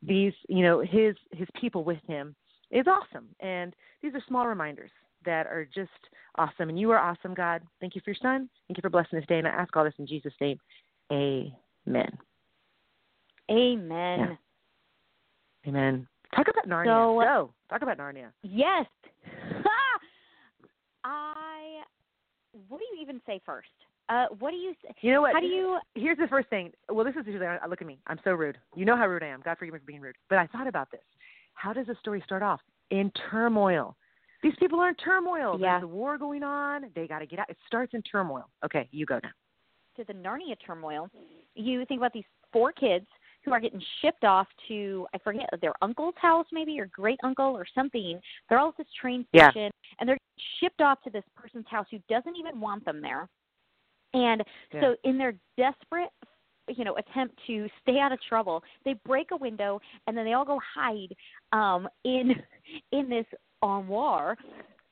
these, 0.00 0.32
you 0.49 0.62
know, 0.62 0.81
his 0.81 1.17
his 1.32 1.49
people 1.61 1.82
with 1.82 1.99
him 2.06 2.37
is 2.71 2.87
awesome. 2.87 3.26
And 3.41 3.75
these 4.00 4.15
are 4.15 4.23
small 4.29 4.47
reminders 4.47 4.93
that 5.25 5.47
are 5.47 5.67
just 5.75 5.91
awesome. 6.37 6.69
And 6.69 6.79
you 6.79 6.91
are 6.93 6.99
awesome, 6.99 7.35
God. 7.35 7.62
Thank 7.81 7.94
you 7.94 8.00
for 8.05 8.11
your 8.11 8.19
son. 8.23 8.49
Thank 8.69 8.79
you 8.79 8.82
for 8.82 8.91
blessing 8.91 9.19
this 9.19 9.26
day. 9.26 9.38
And 9.38 9.49
I 9.49 9.50
ask 9.50 9.75
all 9.76 9.85
this 9.85 9.94
in 9.99 10.06
Jesus' 10.06 10.32
name. 10.41 10.59
Amen. 11.11 11.53
Amen. 13.51 14.19
Yeah. 14.19 14.35
Amen. 15.69 16.07
Talk 16.35 16.47
about 16.49 16.67
Narnia. 16.69 16.87
So- 16.87 17.21
Go. 17.25 17.55
Talk 17.71 17.83
about 17.83 17.99
Narnia. 17.99 18.29
Yes. 18.43 18.87
I. 21.05 21.83
What 22.69 22.79
do 22.79 22.85
you 22.95 23.03
even 23.03 23.21
say 23.27 23.41
first? 23.45 23.69
Uh, 24.09 24.26
what 24.38 24.50
do 24.50 24.57
you? 24.57 24.75
Say? 24.83 24.95
You 25.00 25.12
know 25.12 25.23
what? 25.23 25.33
How 25.35 25.41
do 25.41 25.47
you? 25.47 25.79
Here's 25.95 26.19
the 26.19 26.29
first 26.29 26.49
thing. 26.49 26.73
Well, 26.91 27.05
this 27.05 27.14
is 27.17 27.26
usually. 27.26 27.47
Look 27.69 27.81
at 27.81 27.87
me. 27.87 27.99
I'm 28.07 28.19
so 28.25 28.33
rude. 28.33 28.59
You 28.75 28.85
know 28.85 28.97
how 28.97 29.07
rude 29.07 29.23
I 29.23 29.29
am. 29.29 29.41
God 29.45 29.57
forgive 29.59 29.75
me 29.75 29.81
for 29.81 29.87
being 29.87 30.00
rude. 30.00 30.17
But 30.29 30.38
I 30.38 30.47
thought 30.49 30.67
about 30.67 30.91
this. 30.91 31.00
How 31.55 31.73
does 31.73 31.87
the 31.87 31.97
story 32.00 32.23
start 32.25 32.43
off? 32.43 32.61
In 32.91 33.11
turmoil. 33.31 33.97
These 34.43 34.55
people 34.59 34.79
are 34.81 34.91
in 34.91 34.95
turmoil. 34.97 35.59
Yeah. 35.59 35.75
There's 35.79 35.85
a 35.85 35.88
war 35.88 36.19
going 36.19 36.43
on. 36.43 36.85
They 36.95 37.07
got 37.07 37.21
to 37.21 37.26
get 37.26 37.38
out. 37.38 37.49
It 37.49 37.57
starts 37.67 37.95
in 37.95 38.03
turmoil. 38.03 38.45
Okay, 38.64 38.88
you 38.93 39.07
go 39.07 39.19
now. 39.23 39.31
To 39.97 40.05
the 40.05 40.13
Narnia 40.13 40.57
turmoil, 40.65 41.09
you 41.55 41.85
think 41.87 42.01
about 42.01 42.13
these 42.13 42.25
four 42.53 42.73
kids 42.73 43.07
who 43.45 43.53
are 43.53 43.61
getting 43.61 43.83
shipped 44.01 44.25
off 44.25 44.47
to 44.69 45.07
I 45.15 45.19
forget 45.19 45.49
their 45.61 45.75
uncle's 45.83 46.15
house 46.21 46.47
maybe 46.53 46.81
or 46.81 46.87
great 46.87 47.19
uncle 47.23 47.57
or 47.57 47.67
something. 47.75 48.19
They're 48.49 48.59
all 48.59 48.69
at 48.69 48.77
this 48.77 48.87
train 49.01 49.27
Yeah. 49.33 49.51
station 49.51 49.71
and 50.01 50.09
they're 50.09 50.19
shipped 50.61 50.81
off 50.81 51.01
to 51.03 51.11
this 51.11 51.25
person's 51.37 51.67
house 51.69 51.87
who 51.91 51.99
doesn't 52.09 52.37
even 52.37 52.61
want 52.61 52.85
them 52.85 53.01
there. 53.01 53.29
And 54.15 54.43
so 54.81 54.97
in 55.05 55.19
their 55.19 55.35
desperate 55.57 56.11
you 56.69 56.85
know 56.85 56.97
attempt 56.97 57.39
to 57.47 57.69
stay 57.83 57.99
out 57.99 58.13
of 58.13 58.19
trouble, 58.23 58.65
they 58.85 58.95
break 59.05 59.31
a 59.33 59.37
window 59.37 59.81
and 60.07 60.17
then 60.17 60.25
they 60.25 60.33
all 60.33 60.47
go 60.47 60.59
hide 60.75 61.15
um 61.53 61.89
in 62.05 62.35
in 62.93 63.11
this 63.11 63.27
armoire 63.63 64.37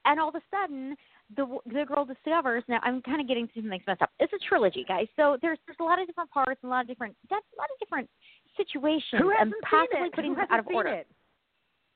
and 0.04 0.20
all 0.20 0.28
of 0.28 0.34
a 0.34 0.42
sudden 0.50 0.96
the 1.36 1.58
the 1.66 1.84
girl 1.84 2.04
discovers 2.04 2.62
now 2.68 2.78
I'm 2.82 3.02
kind 3.02 3.20
of 3.20 3.28
getting 3.28 3.46
to 3.48 3.54
some 3.60 3.70
things 3.70 3.82
messed 3.86 4.02
up. 4.02 4.10
It's 4.20 4.32
a 4.32 4.38
trilogy, 4.48 4.84
guys. 4.86 5.06
So 5.16 5.36
there's 5.42 5.58
there's 5.66 5.78
a 5.80 5.84
lot 5.84 6.00
of 6.00 6.06
different 6.06 6.30
parts 6.30 6.60
and 6.62 6.70
a 6.70 6.74
lot 6.74 6.82
of 6.82 6.88
different 6.88 7.14
that's 7.30 7.44
a 7.56 7.60
lot 7.60 7.68
of 7.72 7.78
different 7.78 8.08
situations 8.56 9.20
Who 9.22 9.30
and 9.30 9.38
hasn't 9.38 9.62
possibly 9.64 9.98
seen 9.98 10.06
it? 10.06 10.12
putting 10.14 10.30
Who 10.32 10.36
them 10.36 10.46
hasn't 10.48 10.52
out 10.52 10.60
of 10.60 10.66
seen 10.68 10.76
order. 10.76 10.88
It? 10.90 11.06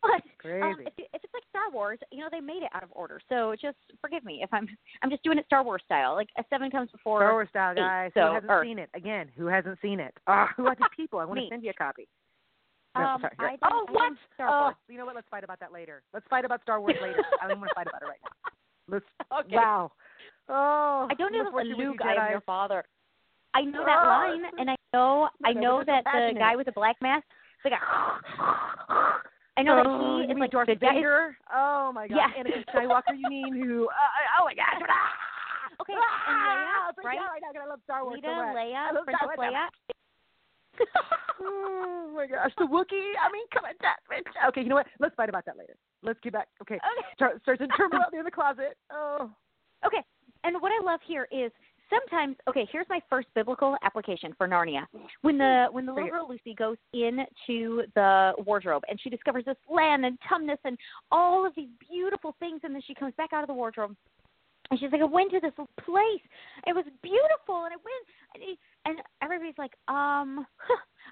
But 0.02 0.22
Crazy. 0.38 0.62
um, 0.62 0.76
if, 0.86 0.92
if 0.98 1.24
it's 1.24 1.32
like 1.34 1.42
Star 1.50 1.68
Wars, 1.72 1.98
you 2.12 2.20
know 2.20 2.28
they 2.30 2.38
made 2.38 2.62
it 2.62 2.68
out 2.74 2.84
of 2.84 2.90
order. 2.92 3.18
So 3.28 3.56
just 3.60 3.78
forgive 4.00 4.24
me 4.24 4.40
if 4.42 4.52
I'm 4.52 4.68
I'm 5.02 5.10
just 5.10 5.24
doing 5.24 5.38
it 5.38 5.46
Star 5.46 5.64
Wars 5.64 5.82
style. 5.86 6.14
Like 6.14 6.28
a 6.38 6.44
seven 6.50 6.70
comes 6.70 6.90
before. 6.92 7.20
Star 7.22 7.32
Wars 7.32 7.48
style, 7.48 7.72
eight, 7.72 7.76
guys. 7.80 8.10
so- 8.14 8.28
who 8.28 8.34
hasn't 8.34 8.50
or- 8.52 8.62
seen 8.64 8.78
it? 8.78 8.90
Again, 8.94 9.28
who 9.36 9.46
hasn't 9.46 9.78
seen 9.82 9.98
it? 9.98 10.14
Oh, 10.28 10.46
who 10.56 10.66
are 10.66 10.76
these 10.76 10.86
people? 10.96 11.18
I 11.18 11.24
want 11.24 11.40
to 11.40 11.48
send 11.48 11.64
you 11.64 11.70
a 11.70 11.74
copy. 11.74 12.06
No, 12.94 13.02
Um, 13.04 13.20
sorry. 13.22 13.34
I 13.40 13.56
oh, 13.72 13.86
I 13.88 13.92
what? 13.92 14.12
Star 14.34 14.48
oh, 14.48 14.60
Wars. 14.64 14.74
you 14.88 14.98
know 14.98 15.06
what? 15.06 15.16
Let's 15.16 15.28
fight 15.30 15.44
about 15.44 15.58
that 15.60 15.72
later. 15.72 16.02
Let's 16.14 16.26
fight 16.28 16.44
about 16.44 16.62
Star 16.62 16.80
Wars 16.80 16.94
later. 17.02 17.24
I 17.42 17.48
don't 17.48 17.58
want 17.58 17.70
to 17.70 17.74
fight 17.74 17.88
about 17.88 18.02
it 18.02 18.06
right 18.06 18.20
now. 18.22 18.52
Let's. 18.88 19.04
Okay. 19.40 19.56
Wow. 19.56 19.92
Oh. 20.48 21.08
I 21.10 21.14
don't 21.14 21.32
know 21.32 21.48
if 21.48 21.78
Luke, 21.78 21.98
I 22.02 22.14
am 22.14 22.30
your 22.30 22.40
father. 22.42 22.84
I 23.54 23.62
know 23.62 23.84
that 23.84 23.98
Oh, 24.02 24.08
line, 24.08 24.42
and 24.58 24.70
I 24.70 24.76
know 24.94 25.28
I 25.44 25.52
know 25.52 25.82
that 25.84 26.04
the 26.04 26.38
guy 26.38 26.54
with 26.56 26.66
the 26.66 26.72
black 26.72 26.96
mask. 27.02 27.24
The 27.64 27.70
guy. 27.70 27.78
I 29.56 29.62
know 29.62 29.74
oh, 29.74 30.20
that 30.20 30.28
he 30.28 30.32
is 30.32 30.38
like 30.38 30.52
Darth. 30.52 30.68
Vader. 30.68 31.36
Oh 31.52 31.90
my 31.92 32.06
god, 32.06 32.16
Yeah. 32.16 32.30
Anakin 32.38 32.62
Skywalker. 32.70 33.16
You 33.18 33.28
mean 33.28 33.56
who? 33.56 33.88
Uh, 33.88 34.38
oh 34.38 34.44
my 34.44 34.54
gosh. 34.54 34.78
Okay, 35.80 35.92
Ah, 35.92 36.30
and 36.30 36.38
Leia, 36.40 36.72
like, 36.96 37.04
right? 37.04 37.18
yeah, 37.20 37.28
right 37.28 37.42
now, 37.42 37.52
'cause 37.52 37.60
I 37.60 37.68
love 37.68 37.80
Star 37.84 38.04
Wars 38.04 38.16
Rita, 38.16 38.32
so 38.32 38.56
Leia, 38.56 38.88
Princess 39.04 39.16
Star 39.16 39.28
Wars 39.28 39.36
so 39.36 39.44
Leia. 39.44 39.66
Oh 41.40 42.12
my 42.14 42.26
gosh, 42.26 42.50
the 42.58 42.64
Wookiee. 42.64 43.12
I 43.20 43.30
mean, 43.32 43.46
come 43.52 43.64
on, 43.64 43.74
that. 43.80 43.96
bitch. 44.10 44.48
Okay, 44.48 44.62
you 44.62 44.68
know 44.68 44.76
what? 44.76 44.86
Let's 44.98 45.14
fight 45.14 45.28
about 45.28 45.44
that 45.46 45.56
later. 45.58 45.76
Let's 46.02 46.18
get 46.22 46.32
back. 46.32 46.48
Okay, 46.62 46.74
Okay. 46.76 47.06
start, 47.14 47.40
starts 47.42 47.60
in 47.60 47.68
turmoil 47.76 48.06
in 48.12 48.24
the 48.24 48.30
closet. 48.30 48.76
Oh. 48.92 49.30
Okay, 49.86 50.02
and 50.44 50.56
what 50.60 50.72
I 50.72 50.84
love 50.84 51.00
here 51.06 51.28
is 51.30 51.50
sometimes. 51.90 52.36
Okay, 52.48 52.66
here's 52.72 52.86
my 52.88 53.00
first 53.10 53.28
biblical 53.34 53.76
application 53.82 54.32
for 54.36 54.48
Narnia. 54.48 54.86
When 55.22 55.38
the 55.38 55.66
when 55.70 55.86
the 55.86 55.92
little 55.92 56.08
girl 56.10 56.26
Lucy 56.28 56.54
goes 56.54 56.76
into 56.92 57.82
the 57.94 58.32
wardrobe 58.46 58.82
and 58.88 58.98
she 59.00 59.10
discovers 59.10 59.44
this 59.44 59.56
land 59.70 60.04
and 60.04 60.18
tumnus 60.30 60.58
and 60.64 60.78
all 61.10 61.46
of 61.46 61.54
these 61.54 61.68
beautiful 61.90 62.34
things, 62.40 62.60
and 62.64 62.74
then 62.74 62.82
she 62.86 62.94
comes 62.94 63.14
back 63.16 63.32
out 63.32 63.42
of 63.42 63.48
the 63.48 63.54
wardrobe. 63.54 63.94
And 64.70 64.80
she's 64.80 64.90
like, 64.90 65.00
I 65.00 65.04
went 65.04 65.30
to 65.32 65.40
this 65.40 65.52
place. 65.84 66.24
It 66.66 66.74
was 66.74 66.84
beautiful, 67.02 67.64
and 67.64 67.72
I 67.72 67.78
went, 67.78 68.04
and, 68.34 68.42
and 68.84 68.98
everybody's 69.22 69.58
like, 69.58 69.72
um, 69.88 70.46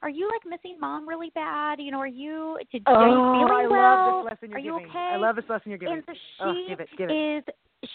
are 0.02 0.10
you 0.10 0.28
like 0.32 0.42
missing 0.50 0.78
mom 0.80 1.08
really 1.08 1.30
bad? 1.34 1.80
You 1.80 1.92
know, 1.92 1.98
are 1.98 2.06
you? 2.06 2.58
Did, 2.72 2.82
are 2.86 3.08
you 3.08 3.14
Oh, 3.14 3.32
feeling 3.32 3.64
I 3.64 3.66
well? 3.68 3.96
love 3.96 4.24
this 4.26 4.32
lesson 4.32 4.50
you're 4.50 4.58
are 4.58 4.62
you 4.62 4.72
giving. 4.72 4.90
okay? 4.90 5.10
I 5.14 5.16
love 5.16 5.36
this 5.36 5.44
lesson 5.48 5.70
you're 5.70 5.78
giving. 5.78 5.94
And 5.94 6.04
so 6.06 6.12
Oh, 6.40 6.52
she 6.52 6.66
give 6.68 6.80
it, 6.80 6.88
give 6.98 7.10
it. 7.10 7.38
is 7.38 7.44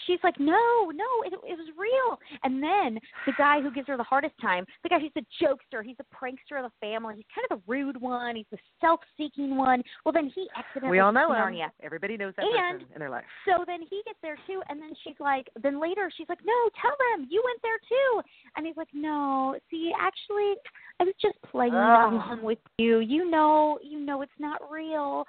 she's 0.06 0.18
like, 0.22 0.38
No, 0.38 0.90
no, 0.94 1.04
it 1.24 1.32
it 1.32 1.56
was 1.58 1.68
real. 1.76 2.18
And 2.44 2.62
then 2.62 2.98
the 3.26 3.32
guy 3.36 3.60
who 3.60 3.70
gives 3.72 3.88
her 3.88 3.96
the 3.96 4.02
hardest 4.02 4.34
time, 4.40 4.64
the 4.82 4.88
guy 4.88 4.98
who's 4.98 5.12
the 5.14 5.24
jokester, 5.42 5.84
he's 5.84 5.96
the 5.96 6.04
prankster 6.14 6.62
of 6.62 6.70
the 6.70 6.86
family, 6.86 7.16
he's 7.16 7.24
kind 7.34 7.46
of 7.50 7.58
the 7.58 7.70
rude 7.70 8.00
one, 8.00 8.36
he's 8.36 8.46
the 8.50 8.58
self 8.80 9.00
seeking 9.16 9.56
one. 9.56 9.82
Well 10.04 10.12
then 10.12 10.30
he 10.34 10.48
accidentally 10.56 10.90
We 10.90 11.00
all 11.00 11.12
know 11.12 11.32
him. 11.32 11.40
Narnia. 11.40 11.70
Everybody 11.82 12.16
knows 12.16 12.34
that 12.36 12.44
And- 12.44 12.80
person 12.80 12.92
in 12.94 12.98
their 13.00 13.10
life. 13.10 13.24
So 13.46 13.64
then 13.66 13.80
he 13.82 14.02
gets 14.06 14.18
there 14.22 14.38
too, 14.46 14.62
and 14.68 14.80
then 14.80 14.92
she's 15.04 15.18
like, 15.20 15.48
then 15.62 15.80
later 15.80 16.10
she's 16.16 16.28
like, 16.28 16.40
no, 16.44 16.70
tell 16.80 16.94
them 17.12 17.26
you 17.30 17.42
went 17.44 17.60
there 17.62 17.78
too, 17.88 18.20
and 18.56 18.66
he's 18.66 18.76
like, 18.76 18.88
no, 18.92 19.56
see, 19.70 19.92
actually, 19.98 20.54
I 21.00 21.04
was 21.04 21.14
just 21.20 21.40
playing 21.50 21.74
along 21.74 22.40
with 22.42 22.58
you. 22.78 22.98
You 23.00 23.30
know, 23.30 23.78
you 23.82 23.98
know, 24.00 24.22
it's 24.22 24.32
not 24.38 24.60
real, 24.70 25.24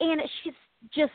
and 0.00 0.20
she's 0.42 0.52
just 0.94 1.12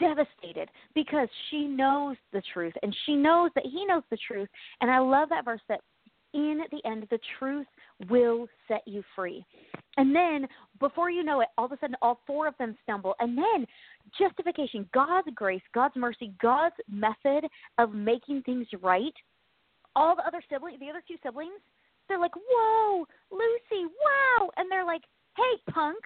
devastated 0.00 0.68
because 0.94 1.28
she 1.50 1.64
knows 1.64 2.16
the 2.32 2.42
truth, 2.52 2.74
and 2.82 2.94
she 3.06 3.14
knows 3.14 3.50
that 3.54 3.64
he 3.64 3.84
knows 3.86 4.02
the 4.10 4.18
truth, 4.26 4.48
and 4.80 4.90
I 4.90 4.98
love 4.98 5.28
that 5.30 5.44
verse 5.44 5.60
that 5.68 5.80
in 6.34 6.60
the 6.72 6.84
end, 6.84 7.06
the 7.10 7.20
truth 7.38 7.66
will 8.10 8.48
set 8.66 8.82
you 8.86 9.04
free. 9.14 9.44
And 9.96 10.14
then, 10.14 10.48
before 10.80 11.08
you 11.08 11.22
know 11.22 11.40
it, 11.40 11.48
all 11.56 11.66
of 11.66 11.72
a 11.72 11.78
sudden, 11.78 11.96
all 12.02 12.20
four 12.26 12.48
of 12.48 12.58
them 12.58 12.76
stumble. 12.82 13.14
And 13.20 13.38
then, 13.38 13.66
justification, 14.18 14.88
God's 14.92 15.28
grace, 15.34 15.62
God's 15.72 15.94
mercy, 15.94 16.34
God's 16.42 16.74
method 16.90 17.48
of 17.78 17.94
making 17.94 18.42
things 18.42 18.66
right. 18.82 19.14
All 19.94 20.16
the 20.16 20.26
other 20.26 20.42
siblings, 20.50 20.80
the 20.80 20.90
other 20.90 21.02
two 21.06 21.14
siblings, 21.22 21.60
they're 22.08 22.18
like, 22.18 22.34
"Whoa, 22.34 23.06
Lucy, 23.30 23.86
wow!" 23.86 24.50
And 24.56 24.70
they're 24.70 24.84
like, 24.84 25.04
"Hey, 25.36 25.56
punk, 25.70 25.98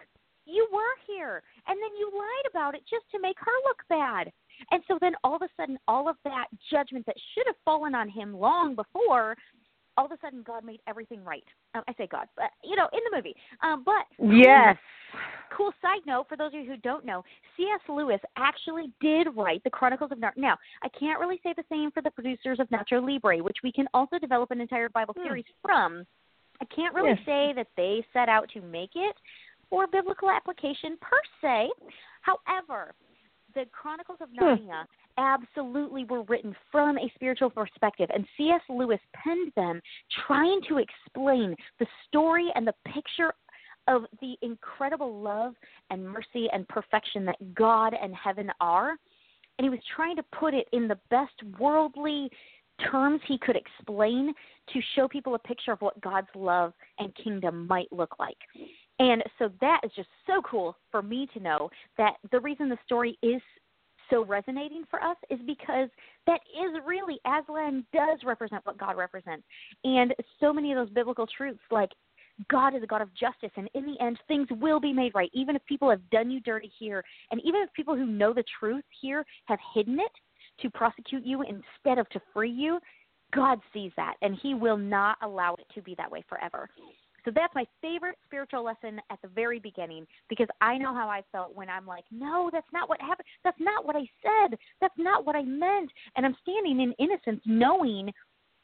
you 0.49 0.67
were 0.73 0.95
here, 1.07 1.43
and 1.67 1.76
then 1.76 1.90
you 1.99 2.11
lied 2.12 2.50
about 2.50 2.75
it 2.75 2.83
just 2.88 3.05
to 3.12 3.21
make 3.21 3.38
her 3.38 3.52
look 3.64 3.83
bad." 3.88 4.33
And 4.71 4.83
so 4.88 4.99
then, 5.00 5.14
all 5.23 5.37
of 5.37 5.43
a 5.43 5.49
sudden, 5.57 5.78
all 5.87 6.09
of 6.09 6.17
that 6.25 6.47
judgment 6.71 7.07
that 7.07 7.17
should 7.35 7.47
have 7.47 7.57
fallen 7.64 7.95
on 7.95 8.09
him 8.09 8.35
long 8.35 8.75
before 8.75 9.37
all 9.99 10.07
of 10.07 10.12
a 10.12 10.19
sudden 10.23 10.43
God 10.43 10.64
made 10.64 10.81
everything 10.87 11.25
right. 11.25 11.45
Um, 11.75 11.83
I 11.88 11.93
say 11.95 12.07
God, 12.07 12.28
but 12.37 12.50
you 12.62 12.76
know, 12.76 12.88
in 12.93 13.00
the 13.11 13.17
movie. 13.17 13.35
Um, 13.62 13.83
but 13.85 14.07
Yes. 14.19 14.76
cool 15.50 15.73
side 15.83 16.02
note 16.07 16.28
for 16.28 16.37
those 16.37 16.55
of 16.55 16.61
you 16.61 16.67
who 16.71 16.76
don't 16.76 17.05
know, 17.05 17.25
C.S. 17.57 17.81
Lewis 17.88 18.21
actually 18.37 18.93
did 19.00 19.26
write 19.35 19.62
the 19.64 19.71
Chronicles 19.71 20.12
of 20.12 20.19
Narnia. 20.19 20.37
Now, 20.37 20.59
I 20.83 20.88
can't 20.90 21.19
really 21.19 21.40
say 21.43 21.52
the 21.57 21.64
same 21.69 21.90
for 21.90 22.00
the 22.00 22.12
producers 22.12 22.61
of 22.61 22.69
Nacho 22.69 23.05
Libre, 23.05 23.38
which 23.43 23.59
we 23.64 23.73
can 23.73 23.88
also 23.93 24.21
develop 24.21 24.52
an 24.52 24.61
entire 24.61 24.88
Bible 24.88 25.14
Hmm. 25.19 25.25
series 25.25 25.47
from. 25.62 26.07
I 26.61 26.64
can't 26.67 26.95
really 26.95 27.11
Yes. 27.11 27.25
say 27.25 27.52
that 27.55 27.69
they 27.76 28.07
set 28.12 28.28
out 28.28 28.49
to 28.50 28.61
make 28.61 28.95
it 28.95 29.17
for 29.70 29.87
biblical 29.87 30.30
application 30.30 30.96
per 31.00 31.20
se. 31.40 31.70
However, 32.22 32.94
the 33.54 33.66
Chronicles 33.72 34.18
of 34.20 34.28
Hmm. 34.30 34.44
Narnia 34.44 34.87
absolutely 35.16 36.04
were 36.04 36.22
written 36.22 36.54
from 36.70 36.96
a 36.98 37.10
spiritual 37.14 37.50
perspective, 37.50 38.10
and 38.14 38.26
C.S. 38.37 38.62
Lewis 38.68 39.00
penned 39.14 39.52
them 39.54 39.80
trying 40.26 40.60
to 40.68 40.78
explain 40.78 41.56
the 41.78 41.87
story 42.06 42.50
and 42.54 42.66
the 42.66 42.75
picture 42.84 43.32
of 43.88 44.06
the 44.20 44.37
incredible 44.42 45.20
love 45.20 45.54
and 45.90 46.06
mercy 46.06 46.48
and 46.52 46.68
perfection 46.68 47.25
that 47.25 47.54
God 47.54 47.94
and 48.00 48.14
heaven 48.14 48.52
are. 48.60 48.90
And 49.58 49.64
he 49.64 49.70
was 49.70 49.80
trying 49.96 50.14
to 50.16 50.22
put 50.38 50.54
it 50.54 50.68
in 50.72 50.87
the 50.87 50.98
best 51.10 51.42
worldly 51.58 52.30
terms 52.90 53.20
he 53.26 53.38
could 53.38 53.56
explain 53.56 54.32
to 54.72 54.80
show 54.94 55.08
people 55.08 55.34
a 55.34 55.38
picture 55.38 55.72
of 55.72 55.80
what 55.80 56.00
God's 56.00 56.28
love 56.37 56.75
and 56.98 57.12
kingdom 57.16 57.66
might 57.66 57.90
look 57.90 58.14
like. 58.20 58.37
And 58.99 59.23
so 59.38 59.50
that 59.61 59.81
is 59.85 59.93
just 59.95 60.09
so 60.26 60.43
cool 60.43 60.76
for 60.90 61.02
me 61.02 61.28
to 61.35 61.40
know 61.40 61.71
that 61.97 62.14
the 62.33 62.40
reason 62.40 62.69
the 62.69 62.78
story 62.85 63.19
is 63.23 63.40
so 64.11 64.25
resonating 64.25 64.85
for 64.90 65.02
us 65.02 65.17
is 65.31 65.38
because 65.47 65.88
that 66.26 66.40
is 66.55 66.81
really 66.87 67.21
Aslan 67.26 67.85
does 67.93 68.19
represent 68.25 68.64
what 68.64 68.78
God 68.78 68.97
represents. 68.97 69.45
And 69.85 70.14
so 70.40 70.52
many 70.52 70.73
of 70.73 70.78
those 70.78 70.95
biblical 70.95 71.26
truths 71.26 71.61
like 71.71 71.90
God 72.49 72.75
is 72.75 72.83
a 72.83 72.87
God 72.87 73.02
of 73.02 73.12
justice, 73.14 73.50
and 73.57 73.69
in 73.75 73.85
the 73.85 74.00
end, 74.00 74.19
things 74.28 74.47
will 74.50 74.78
be 74.78 74.93
made 74.93 75.12
right. 75.14 75.31
Even 75.35 75.57
if 75.57 75.64
people 75.67 75.90
have 75.90 76.09
done 76.11 76.31
you 76.31 76.40
dirty 76.40 76.71
here, 76.78 77.02
and 77.33 77.40
even 77.45 77.62
if 77.62 77.73
people 77.73 77.97
who 77.97 78.07
know 78.07 78.33
the 78.33 78.45
truth 78.61 78.85
here 79.00 79.25
have 79.47 79.59
hidden 79.75 79.99
it 79.99 80.12
to 80.62 80.71
prosecute 80.71 81.25
you 81.26 81.43
instead 81.43 81.99
of 81.99 82.09
to 82.11 82.21
free 82.33 82.50
you, 82.50 82.78
God 83.35 83.59
sees 83.75 83.90
that, 83.97 84.14
and 84.23 84.38
He 84.40 84.55
will 84.55 84.76
not 84.76 85.19
allow 85.23 85.55
it 85.55 85.67
to 85.75 85.83
be 85.83 85.95
that 85.97 86.11
way 86.11 86.25
forever. 86.28 86.69
So 87.25 87.32
that's 87.34 87.54
my 87.54 87.66
favorite 87.82 88.16
spiritual 88.25 88.64
lesson 88.64 89.00
at 89.10 89.20
the 89.22 89.28
very 89.28 89.58
beginning 89.58 90.06
because 90.28 90.46
I 90.60 90.78
know 90.78 90.94
how 90.94 91.08
I 91.08 91.22
felt 91.32 91.54
when 91.54 91.68
I'm 91.68 91.87
like, 91.87 92.04
no, 92.10 92.50
that's 92.52 92.66
not 92.72 92.88
what 92.88 93.00
happened. 93.00 93.26
That's 93.44 93.60
not 93.60 93.84
what 93.84 93.96
I 93.96 94.08
said. 94.22 94.58
That's 94.80 94.94
not 94.96 95.26
what 95.26 95.37
I 95.37 95.42
meant. 95.42 95.90
And 96.16 96.25
I'm 96.25 96.37
standing 96.42 96.80
in 96.80 96.94
innocence 96.98 97.42
knowing 97.44 98.12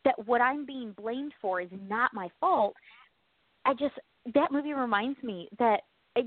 that 0.04 0.26
what 0.26 0.40
I'm 0.40 0.66
being 0.66 0.92
blamed 0.92 1.32
for 1.40 1.60
is 1.60 1.68
not 1.88 2.14
my 2.14 2.28
fault. 2.40 2.74
I 3.64 3.72
just, 3.72 3.94
that 4.34 4.52
movie 4.52 4.74
reminds 4.74 5.22
me 5.22 5.48
that 5.58 5.80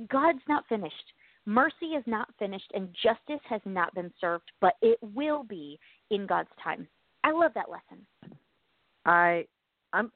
God's 0.09 0.41
not 0.49 0.65
finished. 0.67 0.95
Mercy 1.45 1.93
is 1.97 2.03
not 2.07 2.27
finished 2.37 2.69
and 2.73 2.89
justice 3.01 3.41
has 3.49 3.61
not 3.63 3.95
been 3.95 4.11
served, 4.19 4.51
but 4.59 4.73
it 4.81 4.99
will 5.01 5.43
be 5.43 5.79
in 6.11 6.27
God's 6.27 6.49
time. 6.61 6.87
I 7.23 7.31
love 7.31 7.51
that 7.55 7.69
lesson. 7.69 8.05
I 9.05 9.45
I'm 9.93 10.11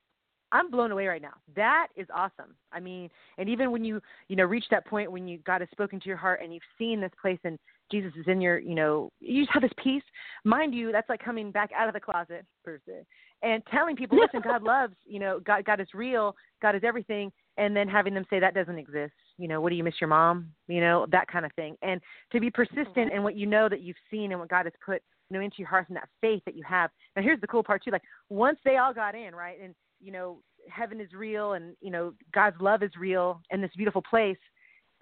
I'm 0.51 0.69
blown 0.69 0.91
away 0.91 1.07
right 1.07 1.21
now. 1.21 1.33
That 1.55 1.87
is 1.95 2.07
awesome. 2.13 2.55
I 2.71 2.79
mean, 2.79 3.09
and 3.37 3.47
even 3.49 3.71
when 3.71 3.83
you, 3.83 4.01
you 4.27 4.35
know, 4.35 4.43
reach 4.43 4.65
that 4.71 4.85
point 4.85 5.11
when 5.11 5.27
you 5.27 5.39
God 5.45 5.61
has 5.61 5.69
spoken 5.71 5.99
to 5.99 6.07
your 6.07 6.17
heart 6.17 6.41
and 6.43 6.53
you've 6.53 6.63
seen 6.77 6.99
this 6.99 7.11
place 7.21 7.39
and 7.43 7.57
Jesus 7.91 8.11
is 8.17 8.25
in 8.27 8.41
your, 8.41 8.59
you 8.59 8.75
know, 8.75 9.11
you 9.19 9.43
just 9.43 9.53
have 9.53 9.61
this 9.61 9.71
peace. 9.81 10.03
Mind 10.43 10.73
you, 10.73 10.91
that's 10.91 11.09
like 11.09 11.23
coming 11.23 11.51
back 11.51 11.71
out 11.77 11.87
of 11.87 11.93
the 11.93 11.99
closet 11.99 12.45
per 12.63 12.79
se. 12.85 13.05
And 13.43 13.63
telling 13.71 13.95
people, 13.95 14.19
listen, 14.19 14.41
God 14.43 14.61
loves, 14.63 14.93
you 15.05 15.19
know, 15.19 15.39
God 15.39 15.65
God 15.65 15.79
is 15.79 15.87
real, 15.93 16.35
God 16.61 16.75
is 16.75 16.83
everything, 16.85 17.31
and 17.57 17.75
then 17.75 17.87
having 17.87 18.13
them 18.13 18.25
say 18.29 18.39
that 18.39 18.53
doesn't 18.53 18.77
exist. 18.77 19.13
You 19.37 19.47
know, 19.47 19.61
what 19.61 19.69
do 19.69 19.75
you 19.75 19.83
miss 19.83 19.95
your 19.99 20.09
mom? 20.09 20.51
You 20.67 20.79
know, 20.81 21.07
that 21.11 21.27
kind 21.27 21.45
of 21.45 21.51
thing. 21.53 21.75
And 21.81 21.99
to 22.31 22.39
be 22.39 22.51
persistent 22.51 22.87
mm-hmm. 22.87 23.15
in 23.15 23.23
what 23.23 23.35
you 23.35 23.47
know 23.47 23.67
that 23.67 23.81
you've 23.81 23.97
seen 24.11 24.31
and 24.31 24.39
what 24.39 24.49
God 24.49 24.65
has 24.65 24.73
put, 24.85 25.01
you 25.29 25.37
know, 25.37 25.43
into 25.43 25.57
your 25.57 25.69
heart 25.69 25.87
and 25.87 25.95
that 25.97 26.09
faith 26.21 26.43
that 26.45 26.55
you 26.55 26.63
have. 26.67 26.91
Now 27.15 27.23
here's 27.23 27.41
the 27.41 27.47
cool 27.47 27.63
part 27.63 27.83
too, 27.83 27.91
like 27.91 28.03
once 28.29 28.59
they 28.63 28.77
all 28.77 28.93
got 28.93 29.15
in, 29.15 29.33
right, 29.33 29.57
and 29.61 29.73
you 30.01 30.11
know, 30.11 30.39
heaven 30.69 31.01
is 31.01 31.11
real 31.13 31.53
and 31.53 31.75
you 31.81 31.91
know 31.91 32.13
God's 32.33 32.57
love 32.59 32.83
is 32.83 32.91
real 32.97 33.41
and 33.51 33.63
this 33.63 33.71
beautiful 33.75 34.01
place. 34.01 34.37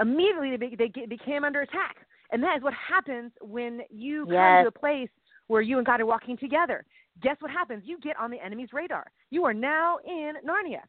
Immediately, 0.01 0.56
they, 0.58 0.91
they 0.91 1.06
became 1.06 1.44
under 1.44 1.62
attack, 1.62 1.98
and 2.32 2.41
that 2.44 2.58
is 2.58 2.63
what 2.63 2.74
happens 2.74 3.32
when 3.41 3.82
you 3.89 4.25
come 4.25 4.63
to 4.63 4.68
a 4.68 4.72
place 4.72 5.10
where 5.48 5.62
you 5.62 5.77
and 5.77 5.86
God 5.86 6.00
are 6.00 6.06
walking 6.06 6.38
together. 6.38 6.86
Guess 7.22 7.38
what 7.39 7.51
happens? 7.51 7.84
You 7.86 8.00
get 8.00 8.18
on 8.18 8.32
the 8.32 8.44
enemy's 8.44 8.70
radar. 8.72 9.12
You 9.29 9.44
are 9.46 9.53
now 9.53 9.98
in 10.06 10.34
Narnia. 10.48 10.82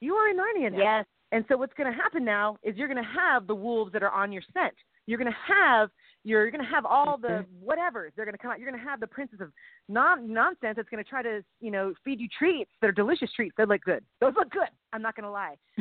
You 0.00 0.14
are 0.14 0.28
in 0.28 0.36
Narnia 0.36 0.72
now. 0.72 0.78
Yes. 0.78 1.06
And 1.32 1.44
so 1.48 1.56
what's 1.56 1.74
going 1.74 1.92
to 1.92 1.96
happen 1.96 2.24
now 2.24 2.56
is 2.62 2.76
you're 2.76 2.88
going 2.88 3.02
to 3.02 3.10
have 3.20 3.46
the 3.46 3.54
wolves 3.54 3.92
that 3.92 4.02
are 4.02 4.10
on 4.10 4.32
your 4.32 4.42
scent. 4.52 4.74
You're 5.06 5.18
going 5.18 5.30
to 5.30 5.54
have 5.54 5.90
you're, 6.26 6.50
going 6.50 6.62
to 6.64 6.68
have 6.70 6.84
all 6.84 7.16
the 7.16 7.44
whatevers. 7.64 8.10
They're 8.16 8.24
going 8.24 8.34
to 8.34 8.38
come 8.38 8.50
out. 8.50 8.58
You're 8.58 8.70
going 8.70 8.82
to 8.82 8.88
have 8.88 9.00
the 9.00 9.06
princes 9.06 9.40
of 9.40 9.52
non 9.88 10.32
nonsense 10.32 10.74
that's 10.76 10.88
going 10.88 11.02
to 11.02 11.08
try 11.08 11.22
to 11.22 11.42
you 11.60 11.70
know 11.70 11.94
feed 12.04 12.20
you 12.20 12.28
treats 12.38 12.70
that 12.80 12.88
are 12.88 12.92
delicious 12.92 13.30
treats. 13.34 13.54
They 13.56 13.64
look 13.64 13.82
good. 13.82 14.04
Those 14.20 14.34
look 14.36 14.50
good. 14.50 14.68
I'm 14.92 15.02
not 15.02 15.14
going 15.14 15.24
to 15.24 15.30
lie. 15.30 15.56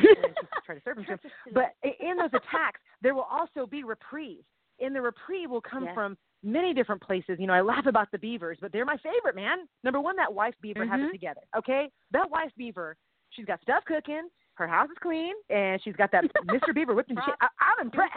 Try 0.66 0.76
to 0.76 0.82
serve 0.84 0.98
them. 0.98 1.06
But 1.54 1.74
in 1.84 2.18
those 2.18 2.30
attacks, 2.34 2.80
there 3.02 3.14
will 3.16 3.28
also 3.30 3.66
be 3.66 3.84
reprieve. 3.84 4.44
And 4.80 4.96
the 4.96 5.02
reprieve 5.02 5.50
will 5.50 5.62
come 5.62 5.86
Yes. 5.86 5.94
from 5.94 6.18
many 6.44 6.74
different 6.74 7.02
places. 7.02 7.38
You 7.40 7.48
know, 7.48 7.54
I 7.54 7.62
laugh 7.62 7.86
about 7.86 8.12
the 8.12 8.18
beavers, 8.20 8.58
but 8.62 8.72
they're 8.72 8.86
my 8.86 8.98
favorite, 8.98 9.36
man. 9.36 9.60
Number 9.84 10.00
one, 10.02 10.16
that 10.18 10.32
wife 10.34 10.54
beaver 10.62 10.86
has 10.86 11.00
Mhm. 11.00 11.10
it 11.10 11.12
together. 11.14 11.42
Okay, 11.58 11.90
that 12.12 12.30
wife 12.30 12.52
beaver, 12.58 12.98
she's 13.32 13.46
got 13.46 13.62
stuff 13.62 13.84
cooking. 13.86 14.28
Her 14.56 14.68
house 14.68 14.90
is 14.90 14.98
clean, 15.02 15.34
and 15.50 15.82
she's 15.84 15.96
got 15.96 16.12
that 16.12 16.24
Mr. 16.48 16.74
Beaver 16.74 16.94
whipped 16.94 17.10
into 17.10 17.22
shape. 17.26 17.36
I, 17.42 17.48
I'm 17.60 17.86
impressed. 17.88 18.14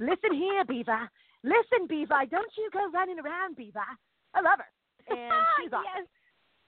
listen 0.00 0.32
here, 0.34 0.64
Beaver. 0.64 1.08
Listen, 1.44 1.86
Beaver. 1.88 2.22
Don't 2.30 2.50
you 2.56 2.68
go 2.72 2.90
running 2.92 3.18
around, 3.18 3.56
Beaver. 3.56 3.80
I 4.34 4.40
love 4.40 4.58
her, 4.58 4.66
and 5.16 5.32
she's 5.62 5.72
awesome. 5.72 5.84
yes. 5.96 6.06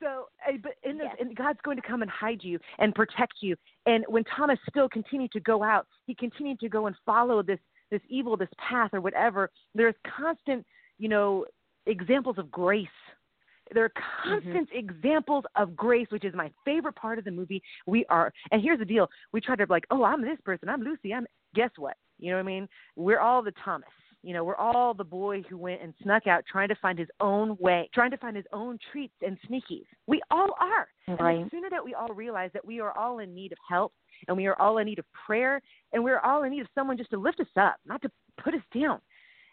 So, 0.02 0.26
uh, 0.46 0.56
but 0.62 0.72
in 0.82 0.98
this, 0.98 1.06
Yes. 1.10 1.16
and 1.20 1.36
God's 1.36 1.60
going 1.64 1.76
to 1.76 1.86
come 1.86 2.02
and 2.02 2.10
hide 2.10 2.42
you 2.42 2.58
and 2.78 2.94
protect 2.94 3.34
you. 3.40 3.56
And 3.86 4.04
when 4.08 4.24
Thomas 4.24 4.58
still 4.68 4.88
continued 4.88 5.30
to 5.32 5.40
go 5.40 5.62
out, 5.62 5.86
he 6.06 6.14
continued 6.14 6.58
to 6.60 6.68
go 6.68 6.86
and 6.86 6.96
follow 7.06 7.42
this 7.42 7.60
this 7.90 8.00
evil, 8.08 8.36
this 8.36 8.48
path 8.58 8.90
or 8.92 9.00
whatever. 9.00 9.50
There's 9.74 9.94
constant, 10.16 10.66
you 10.98 11.08
know, 11.08 11.44
examples 11.86 12.38
of 12.38 12.50
grace. 12.50 12.88
There 13.72 13.84
are 13.84 13.92
constant 14.24 14.68
examples 14.72 15.44
of 15.56 15.74
grace, 15.76 16.06
which 16.10 16.24
is 16.24 16.34
my 16.34 16.50
favorite 16.64 16.96
part 16.96 17.18
of 17.18 17.24
the 17.24 17.30
movie. 17.30 17.62
We 17.86 18.04
are, 18.06 18.32
and 18.50 18.60
here's 18.60 18.80
the 18.80 18.84
deal: 18.84 19.08
we 19.32 19.40
try 19.40 19.54
to 19.56 19.66
be 19.66 19.72
like, 19.72 19.86
oh, 19.90 20.02
I'm 20.02 20.20
this 20.22 20.38
person, 20.44 20.68
I'm 20.68 20.82
Lucy, 20.82 21.14
I'm. 21.14 21.26
Guess 21.54 21.70
what? 21.78 21.96
You 22.18 22.30
know 22.30 22.36
what 22.36 22.42
I 22.42 22.46
mean? 22.46 22.68
We're 22.96 23.20
all 23.20 23.42
the 23.42 23.52
Thomas. 23.64 23.88
You 24.24 24.32
know, 24.32 24.42
we're 24.42 24.56
all 24.56 24.94
the 24.94 25.04
boy 25.04 25.42
who 25.42 25.58
went 25.58 25.82
and 25.82 25.92
snuck 26.02 26.26
out 26.26 26.44
trying 26.50 26.68
to 26.68 26.74
find 26.76 26.98
his 26.98 27.08
own 27.20 27.58
way, 27.60 27.90
trying 27.92 28.10
to 28.10 28.16
find 28.16 28.34
his 28.34 28.46
own 28.54 28.78
treats 28.90 29.14
and 29.20 29.36
sneakies. 29.46 29.84
We 30.06 30.22
all 30.30 30.54
are. 30.58 30.88
And 31.06 31.20
Right. 31.20 31.44
the 31.44 31.50
sooner 31.50 31.68
that 31.68 31.84
we 31.84 31.92
all 31.92 32.08
realize 32.08 32.50
that 32.54 32.64
we 32.64 32.80
are 32.80 32.96
all 32.96 33.18
in 33.18 33.34
need 33.34 33.52
of 33.52 33.58
help 33.68 33.92
and 34.26 34.36
we 34.36 34.46
are 34.46 34.58
all 34.58 34.78
in 34.78 34.86
need 34.86 34.98
of 34.98 35.04
prayer 35.12 35.60
and 35.92 36.02
we're 36.02 36.20
all 36.20 36.44
in 36.44 36.52
need 36.52 36.62
of 36.62 36.68
someone 36.74 36.96
just 36.96 37.10
to 37.10 37.18
lift 37.18 37.38
us 37.40 37.46
up, 37.56 37.76
not 37.84 38.00
to 38.00 38.10
put 38.42 38.54
us 38.54 38.62
down. 38.74 38.98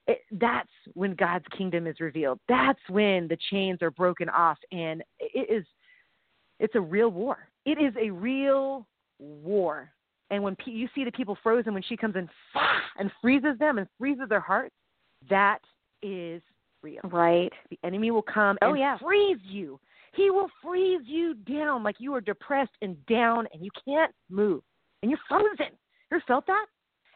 It, 0.07 0.21
that's 0.31 0.69
when 0.93 1.15
God's 1.15 1.45
kingdom 1.57 1.85
is 1.85 1.99
revealed. 1.99 2.39
That's 2.47 2.79
when 2.89 3.27
the 3.27 3.37
chains 3.49 3.81
are 3.81 3.91
broken 3.91 4.29
off 4.29 4.57
and 4.71 5.03
it 5.19 5.49
is 5.49 5.65
it's 6.59 6.75
a 6.75 6.81
real 6.81 7.09
war. 7.09 7.49
It 7.65 7.77
is 7.81 7.93
a 7.99 8.09
real 8.11 8.87
war. 9.19 9.91
And 10.31 10.41
when 10.41 10.55
pe- 10.55 10.71
you 10.71 10.87
see 10.95 11.03
the 11.03 11.11
people 11.11 11.37
frozen 11.43 11.73
when 11.73 11.83
she 11.83 11.97
comes 11.97 12.15
in 12.15 12.27
and 12.97 13.11
freezes 13.21 13.59
them 13.59 13.77
and 13.77 13.87
freezes 13.99 14.27
their 14.29 14.39
hearts, 14.39 14.73
that 15.29 15.59
is 16.01 16.41
real. 16.81 17.01
Right. 17.03 17.51
The 17.69 17.77
enemy 17.83 18.11
will 18.11 18.23
come 18.23 18.57
Oh, 18.61 18.69
and 18.69 18.79
yeah. 18.79 18.97
freeze 18.97 19.39
you. 19.43 19.79
He 20.13 20.31
will 20.31 20.49
freeze 20.63 21.01
you 21.05 21.35
down 21.35 21.83
like 21.83 21.97
you 21.99 22.15
are 22.15 22.21
depressed 22.21 22.71
and 22.81 22.97
down 23.05 23.47
and 23.53 23.63
you 23.63 23.71
can't 23.85 24.11
move. 24.29 24.61
And 25.01 25.11
you're 25.11 25.19
frozen. 25.27 25.73
You 26.09 26.17
ever 26.17 26.23
felt 26.27 26.47
that? 26.47 26.65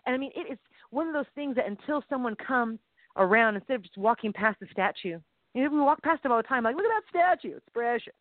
And 0.06 0.14
I 0.14 0.18
mean, 0.18 0.32
it 0.36 0.52
is 0.52 0.60
one 0.92 1.08
of 1.08 1.14
those 1.14 1.26
things 1.36 1.56
that 1.56 1.68
until 1.68 2.04
someone 2.10 2.36
comes 2.36 2.80
around, 3.18 3.56
instead 3.56 3.76
of 3.76 3.84
just 3.84 3.98
walking 3.98 4.32
past 4.34 4.60
the 4.60 4.68
statue, 4.72 5.20
you 5.54 5.64
know, 5.64 5.70
we 5.70 5.80
walk 5.80 6.02
past 6.04 6.22
them 6.22 6.32
all 6.32 6.38
the 6.38 6.44
time, 6.44 6.64
like, 6.64 6.76
look 6.76 6.86
at 6.86 7.04
that 7.14 7.38
statue. 7.40 7.56
It's 7.56 7.66
precious. 7.74 8.14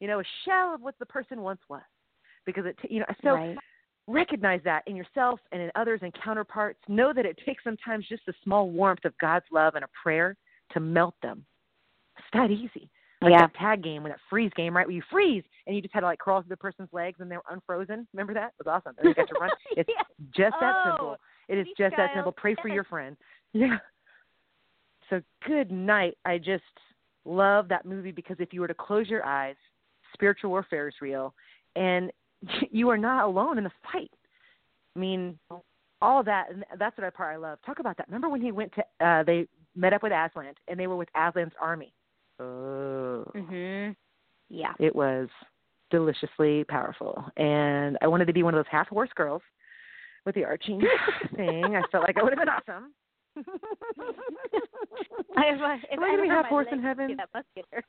You 0.00 0.08
know, 0.08 0.20
a 0.20 0.24
shell 0.44 0.74
of 0.74 0.80
what 0.80 0.94
the 0.98 1.06
person 1.06 1.42
once 1.42 1.60
was. 1.68 1.82
Because 2.46 2.64
it, 2.66 2.76
you 2.90 3.00
know, 3.00 3.06
so 3.22 3.34
right. 3.34 3.56
Recognize 4.10 4.60
that 4.64 4.82
in 4.86 4.96
yourself 4.96 5.40
and 5.52 5.62
in 5.62 5.70
others 5.74 6.00
and 6.02 6.12
counterparts. 6.22 6.80
Know 6.88 7.12
that 7.12 7.26
it 7.26 7.38
takes 7.44 7.64
sometimes 7.64 8.06
just 8.08 8.22
a 8.28 8.32
small 8.44 8.70
warmth 8.70 9.04
of 9.04 9.16
God's 9.18 9.46
love 9.52 9.74
and 9.74 9.84
a 9.84 9.88
prayer 10.02 10.36
to 10.72 10.80
melt 10.80 11.14
them. 11.22 11.44
It's 12.18 12.26
that 12.32 12.50
easy. 12.50 12.90
Like 13.22 13.32
Yeah. 13.32 13.40
that 13.40 13.54
tag 13.54 13.82
game, 13.82 14.02
when 14.02 14.12
that 14.12 14.20
freeze 14.30 14.52
game, 14.56 14.74
right? 14.74 14.86
Where 14.86 14.96
you 14.96 15.02
freeze 15.10 15.44
and 15.66 15.76
you 15.76 15.82
just 15.82 15.92
had 15.92 16.00
to 16.00 16.06
like 16.06 16.18
crawl 16.18 16.40
through 16.40 16.48
the 16.48 16.56
person's 16.56 16.88
legs 16.92 17.20
and 17.20 17.30
they 17.30 17.36
were 17.36 17.44
unfrozen. 17.50 18.08
Remember 18.14 18.32
that? 18.34 18.52
It 18.58 18.64
was 18.64 18.66
awesome. 18.66 18.96
And 18.98 19.08
you 19.08 19.14
got 19.14 19.28
to 19.28 19.34
run. 19.38 19.50
It's 19.76 19.88
Yes. 19.88 20.06
just 20.34 20.56
that 20.60 20.74
Oh, 20.84 20.90
simple. 20.90 21.16
It 21.48 21.58
is 21.58 21.66
just 21.76 21.96
that 21.96 22.10
simple. 22.14 22.32
Pray 22.32 22.54
for 22.54 22.68
Yes. 22.68 22.74
your 22.74 22.84
friend. 22.84 23.16
Yeah. 23.52 23.78
So 25.08 25.20
good 25.44 25.72
night. 25.72 26.16
I 26.24 26.38
just 26.38 26.62
love 27.24 27.66
that 27.68 27.84
movie 27.84 28.12
because 28.12 28.36
if 28.38 28.52
you 28.52 28.60
were 28.60 28.68
to 28.68 28.74
close 28.74 29.08
your 29.08 29.26
eyes, 29.26 29.56
spiritual 30.14 30.50
warfare 30.50 30.86
is 30.86 30.94
real, 31.00 31.34
and 31.74 32.12
you 32.70 32.88
are 32.90 32.98
not 32.98 33.24
alone 33.24 33.58
in 33.58 33.64
the 33.64 33.72
fight. 33.92 34.10
I 34.96 34.98
mean, 34.98 35.38
all 36.02 36.22
that, 36.24 36.50
and 36.50 36.64
that's 36.78 36.96
what 36.98 37.06
I 37.06 37.10
part 37.10 37.34
I 37.34 37.36
love. 37.36 37.58
Talk 37.64 37.78
about 37.78 37.96
that. 37.98 38.06
Remember 38.08 38.28
when 38.28 38.40
he 38.42 38.52
went 38.52 38.72
to? 38.74 38.84
uh 39.06 39.22
They 39.22 39.46
met 39.76 39.92
up 39.92 40.02
with 40.02 40.12
Aslan, 40.12 40.54
and 40.68 40.78
they 40.80 40.86
were 40.86 40.96
with 40.96 41.08
Aslan's 41.14 41.52
army. 41.60 41.92
Oh, 42.40 43.24
Mhm. 43.34 43.94
Yeah. 44.48 44.72
it 44.78 44.94
was 44.96 45.28
deliciously 45.90 46.64
powerful, 46.64 47.24
and 47.36 47.98
I 48.00 48.06
wanted 48.08 48.26
to 48.26 48.32
be 48.32 48.42
one 48.42 48.54
of 48.54 48.58
those 48.58 48.70
half 48.70 48.88
horse 48.88 49.10
girls 49.14 49.42
with 50.24 50.34
the 50.34 50.44
arching 50.44 50.80
thing. 51.36 51.76
I 51.76 51.82
felt 51.92 52.04
like 52.06 52.16
I 52.18 52.22
would 52.22 52.32
have 52.32 52.38
been 52.38 52.48
awesome. 52.48 52.92
I 55.36 55.44
have 55.46 55.60
a, 55.60 55.74
if 55.90 55.92
Am 55.92 56.02
I 56.02 56.06
I 56.06 56.10
gonna 56.10 56.22
be 56.22 56.28
ever 56.28 56.34
half 56.36 56.42
my 56.44 56.48
horse 56.48 56.66
in 56.72 56.82
heaven? 56.82 57.08
get 57.08 57.16
That 57.18 57.28
muscular. 57.34 57.84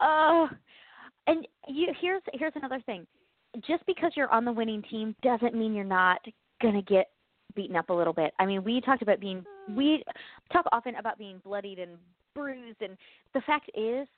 Oh, 0.00 0.48
and 1.26 1.46
you 1.68 1.88
here's 2.00 2.22
here's 2.32 2.52
another 2.56 2.80
thing. 2.86 3.06
Just 3.66 3.84
because 3.86 4.12
you're 4.16 4.32
on 4.32 4.44
the 4.44 4.52
winning 4.52 4.82
team 4.90 5.14
doesn't 5.22 5.54
mean 5.54 5.74
you're 5.74 5.84
not 5.84 6.20
gonna 6.60 6.82
get 6.82 7.08
beaten 7.54 7.76
up 7.76 7.90
a 7.90 7.92
little 7.92 8.12
bit. 8.12 8.32
I 8.38 8.46
mean, 8.46 8.64
we 8.64 8.80
talked 8.80 9.02
about 9.02 9.20
being 9.20 9.44
we 9.70 10.02
talk 10.52 10.66
often 10.72 10.96
about 10.96 11.18
being 11.18 11.40
bloodied 11.44 11.78
and 11.78 11.92
bruised, 12.34 12.80
and 12.80 12.96
the 13.34 13.40
fact 13.42 13.70
is, 13.74 14.08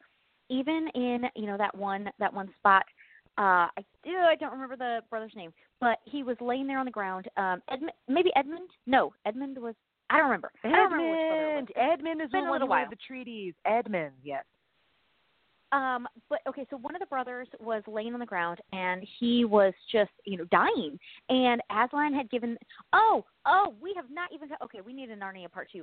even 0.48 0.88
in 0.94 1.22
you 1.34 1.46
know 1.46 1.56
that 1.56 1.76
one 1.76 2.10
that 2.18 2.32
one 2.32 2.48
spot, 2.58 2.84
uh, 3.38 3.68
I 3.76 3.84
do 4.04 4.12
I 4.12 4.36
don't 4.36 4.52
remember 4.52 4.76
the 4.76 5.00
brother's 5.10 5.34
name, 5.34 5.52
but 5.80 5.98
he 6.04 6.22
was 6.22 6.36
laying 6.40 6.66
there 6.66 6.78
on 6.78 6.86
the 6.86 6.92
ground. 6.92 7.28
Um, 7.36 7.62
Edmund, 7.70 7.92
maybe 8.08 8.30
Edmund? 8.36 8.70
No, 8.86 9.12
Edmund 9.26 9.58
was. 9.58 9.74
I 10.10 10.18
don't 10.18 10.26
remember. 10.26 10.52
I 10.62 10.68
don't 10.68 10.92
remember 10.92 11.10
which 11.10 11.28
brother 11.28 11.50
it 11.50 11.60
was. 11.60 11.68
Edmund. 11.76 11.92
Edmund 11.92 12.20
is 12.22 12.30
the 12.30 12.40
one 12.40 12.60
who 12.60 12.90
the 12.90 12.96
treaties. 13.06 13.54
Edmund, 13.66 14.12
yes. 14.22 14.44
Um, 15.74 16.06
but 16.30 16.38
okay, 16.48 16.64
so 16.70 16.76
one 16.76 16.94
of 16.94 17.00
the 17.00 17.06
brothers 17.06 17.48
was 17.58 17.82
laying 17.88 18.14
on 18.14 18.20
the 18.20 18.26
ground 18.26 18.60
and 18.72 19.04
he 19.18 19.44
was 19.44 19.74
just, 19.90 20.12
you 20.24 20.38
know, 20.38 20.44
dying. 20.44 20.96
And 21.28 21.60
Aslan 21.68 22.14
had 22.14 22.30
given 22.30 22.56
oh, 22.92 23.24
oh, 23.44 23.74
we 23.82 23.92
have 23.96 24.04
not 24.08 24.30
even 24.32 24.50
okay, 24.62 24.80
we 24.82 24.92
need 24.92 25.10
a 25.10 25.16
Narnia 25.16 25.50
part 25.50 25.68
two. 25.72 25.82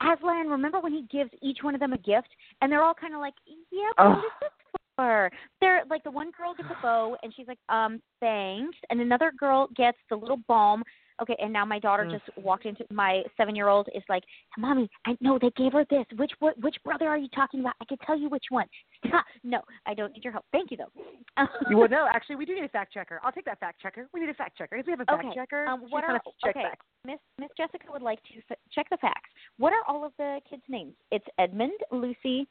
Aslan, 0.00 0.46
remember 0.48 0.78
when 0.78 0.92
he 0.92 1.06
gives 1.10 1.30
each 1.42 1.58
one 1.62 1.74
of 1.74 1.80
them 1.80 1.92
a 1.92 1.98
gift 1.98 2.28
and 2.60 2.70
they're 2.70 2.84
all 2.84 2.94
kinda 2.94 3.18
like, 3.18 3.34
Yeah, 3.72 3.90
but 3.96 4.06
Oh. 4.06 4.18
is 4.18 4.32
this 4.40 4.50
for? 4.96 5.30
They're 5.60 5.82
like 5.90 6.04
the 6.04 6.10
one 6.12 6.30
girl 6.30 6.54
gets 6.54 6.68
a 6.70 6.80
bow 6.80 7.16
and 7.24 7.34
she's 7.34 7.48
like, 7.48 7.58
Um, 7.68 8.00
thanks 8.20 8.78
and 8.90 9.00
another 9.00 9.32
girl 9.36 9.68
gets 9.74 9.98
the 10.08 10.16
little 10.16 10.38
balm. 10.46 10.84
Okay, 11.20 11.36
and 11.40 11.52
now 11.52 11.64
my 11.64 11.78
daughter 11.78 12.04
Mm. 12.04 12.12
just 12.12 12.36
walked 12.38 12.64
into 12.64 12.84
my 12.90 13.22
seven 13.36 13.54
year 13.54 13.68
old 13.68 13.88
is 13.94 14.02
like, 14.08 14.22
Mommy, 14.56 14.88
I 15.06 15.16
know 15.20 15.38
they 15.38 15.50
gave 15.50 15.72
her 15.72 15.84
this. 15.90 16.06
Which 16.16 16.32
what 16.38 16.58
which 16.60 16.76
brother 16.84 17.08
are 17.08 17.18
you 17.18 17.28
talking 17.28 17.60
about? 17.60 17.74
I 17.80 17.84
can 17.84 17.98
tell 17.98 18.18
you 18.18 18.28
which 18.28 18.46
one. 18.50 18.66
Stop. 19.06 19.24
No, 19.44 19.60
I 19.86 19.94
don't 19.94 20.12
need 20.12 20.24
your 20.24 20.32
help. 20.32 20.44
Thank 20.52 20.70
you 20.70 20.76
though. 20.78 21.46
You 21.68 21.76
would 21.78 21.90
know. 21.96 22.06
Actually, 22.12 22.36
we 22.36 22.46
do 22.46 22.54
need 22.54 22.64
a 22.64 22.68
fact 22.68 22.92
checker. 22.92 23.20
I'll 23.22 23.32
take 23.32 23.44
that 23.44 23.60
fact 23.60 23.80
checker. 23.80 24.08
We 24.12 24.20
need 24.20 24.28
a 24.30 24.34
fact 24.34 24.56
checker. 24.56 24.76
If 24.76 24.86
we 24.86 24.92
have 24.92 25.00
a 25.00 25.04
fact 25.04 25.24
Okay, 25.24 25.34
checker, 25.34 25.66
Um, 25.66 25.82
what 25.90 26.04
are 26.04 26.20
check 26.44 26.56
okay? 26.56 26.62
facts. 26.68 26.86
Miss 27.04 27.18
Miss 27.38 27.50
Jessica 27.56 27.86
would 27.92 28.02
like 28.02 28.22
to 28.24 28.34
f- 28.50 28.58
check 28.72 28.88
the 28.90 28.96
facts. 28.98 29.30
What 29.58 29.72
are 29.72 29.82
all 29.86 30.04
of 30.04 30.12
the 30.18 30.40
kids' 30.48 30.62
names? 30.68 30.94
It's 31.10 31.26
Edmund, 31.38 31.72
Lucy. 31.90 32.46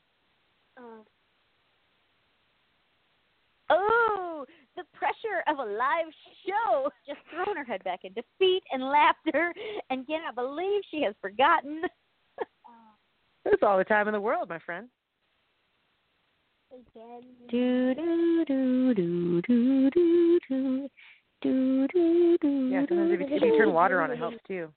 Oh, 3.71 4.45
the 4.75 4.83
pressure 4.93 5.41
of 5.47 5.57
a 5.57 5.71
live 5.71 6.11
show! 6.45 6.89
Just 7.07 7.19
throwing 7.29 7.57
her 7.57 7.63
head 7.63 7.83
back 7.83 8.01
in 8.03 8.13
defeat 8.13 8.63
and 8.71 8.83
laughter, 8.83 9.53
and 9.89 10.05
cannot 10.05 10.35
believe 10.35 10.81
she 10.91 11.03
has 11.03 11.15
forgotten. 11.21 11.81
That's 13.45 13.63
all 13.63 13.77
the 13.77 13.83
time 13.83 14.07
in 14.07 14.13
the 14.13 14.21
world, 14.21 14.49
my 14.49 14.59
friend. 14.59 14.89
Do 17.49 17.93
do 17.97 18.45
do 18.45 18.93
do 18.93 19.41
do 19.41 19.89
do 19.91 20.39
do 20.47 20.89
do 21.41 21.87
do 21.87 22.37
do. 22.41 22.69
Yeah, 22.71 22.85
sometimes 22.87 23.13
if 23.13 23.29
you, 23.29 23.35
if 23.35 23.41
you 23.41 23.57
turn 23.57 23.73
water 23.73 24.01
on, 24.01 24.11
it 24.11 24.17
helps 24.17 24.37
too. 24.47 24.69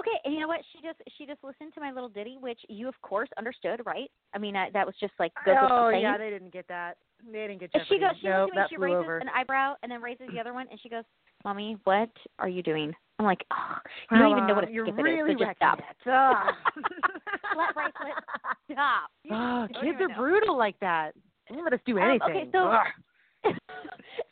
Okay, 0.00 0.18
and 0.24 0.34
you 0.34 0.40
know 0.40 0.48
what? 0.48 0.60
She 0.72 0.80
just 0.82 0.98
she 1.16 1.26
just 1.26 1.42
listened 1.44 1.72
to 1.74 1.80
my 1.80 1.92
little 1.92 2.08
ditty, 2.08 2.36
which 2.40 2.58
you 2.68 2.88
of 2.88 3.00
course 3.02 3.28
understood, 3.38 3.82
right? 3.86 4.10
I 4.34 4.38
mean, 4.38 4.56
uh, 4.56 4.66
that 4.72 4.84
was 4.86 4.94
just 4.98 5.12
like 5.18 5.32
goes 5.44 5.56
oh 5.60 5.62
without 5.62 5.90
saying. 5.92 6.02
yeah, 6.02 6.18
they 6.18 6.30
didn't 6.30 6.52
get 6.52 6.66
that. 6.68 6.96
They 7.24 7.46
didn't 7.46 7.60
get 7.60 7.72
Jeopardy. 7.72 7.88
she 7.88 7.98
goes, 8.00 8.10
she 8.20 8.28
nope, 8.28 8.48
looks 8.54 8.56
at 8.56 8.62
me, 8.62 8.66
she 8.70 8.76
raises 8.78 8.98
over. 8.98 9.18
an 9.18 9.28
eyebrow 9.34 9.74
and 9.82 9.92
then 9.92 10.00
raises 10.02 10.26
the 10.32 10.40
other 10.40 10.54
one, 10.54 10.66
and 10.70 10.80
she 10.80 10.88
goes, 10.88 11.04
"Mommy, 11.44 11.76
what 11.84 12.10
are 12.38 12.48
you 12.48 12.62
doing?" 12.62 12.92
I'm 13.18 13.26
like, 13.26 13.44
oh, 13.52 13.76
"You 14.10 14.18
don't 14.18 14.30
even 14.32 14.46
know 14.46 14.54
what 14.54 14.64
a 14.64 14.68
Uh, 14.68 14.70
You're 14.70 14.86
skip 14.86 14.96
really 14.96 15.32
it 15.32 15.34
is, 15.34 15.38
so 15.38 15.44
just 15.44 15.48
wrecking 15.48 15.56
stop." 15.60 15.78
it. 15.78 15.84
Ah. 16.06 16.56
Flat 17.54 17.74
bracelet, 17.74 18.14
stop. 18.72 19.10
You 19.24 19.30
oh, 19.34 19.66
kids 19.82 19.98
are 20.00 20.08
know. 20.08 20.14
brutal 20.16 20.56
like 20.56 20.78
that. 20.80 21.12
They 21.48 21.56
don't 21.56 21.64
let 21.64 21.74
us 21.74 21.80
do 21.84 21.98
Um, 21.98 22.08
anything. 22.08 22.30
okay, 22.30 22.48
so- 22.52 22.68
Ugh. 22.70 22.86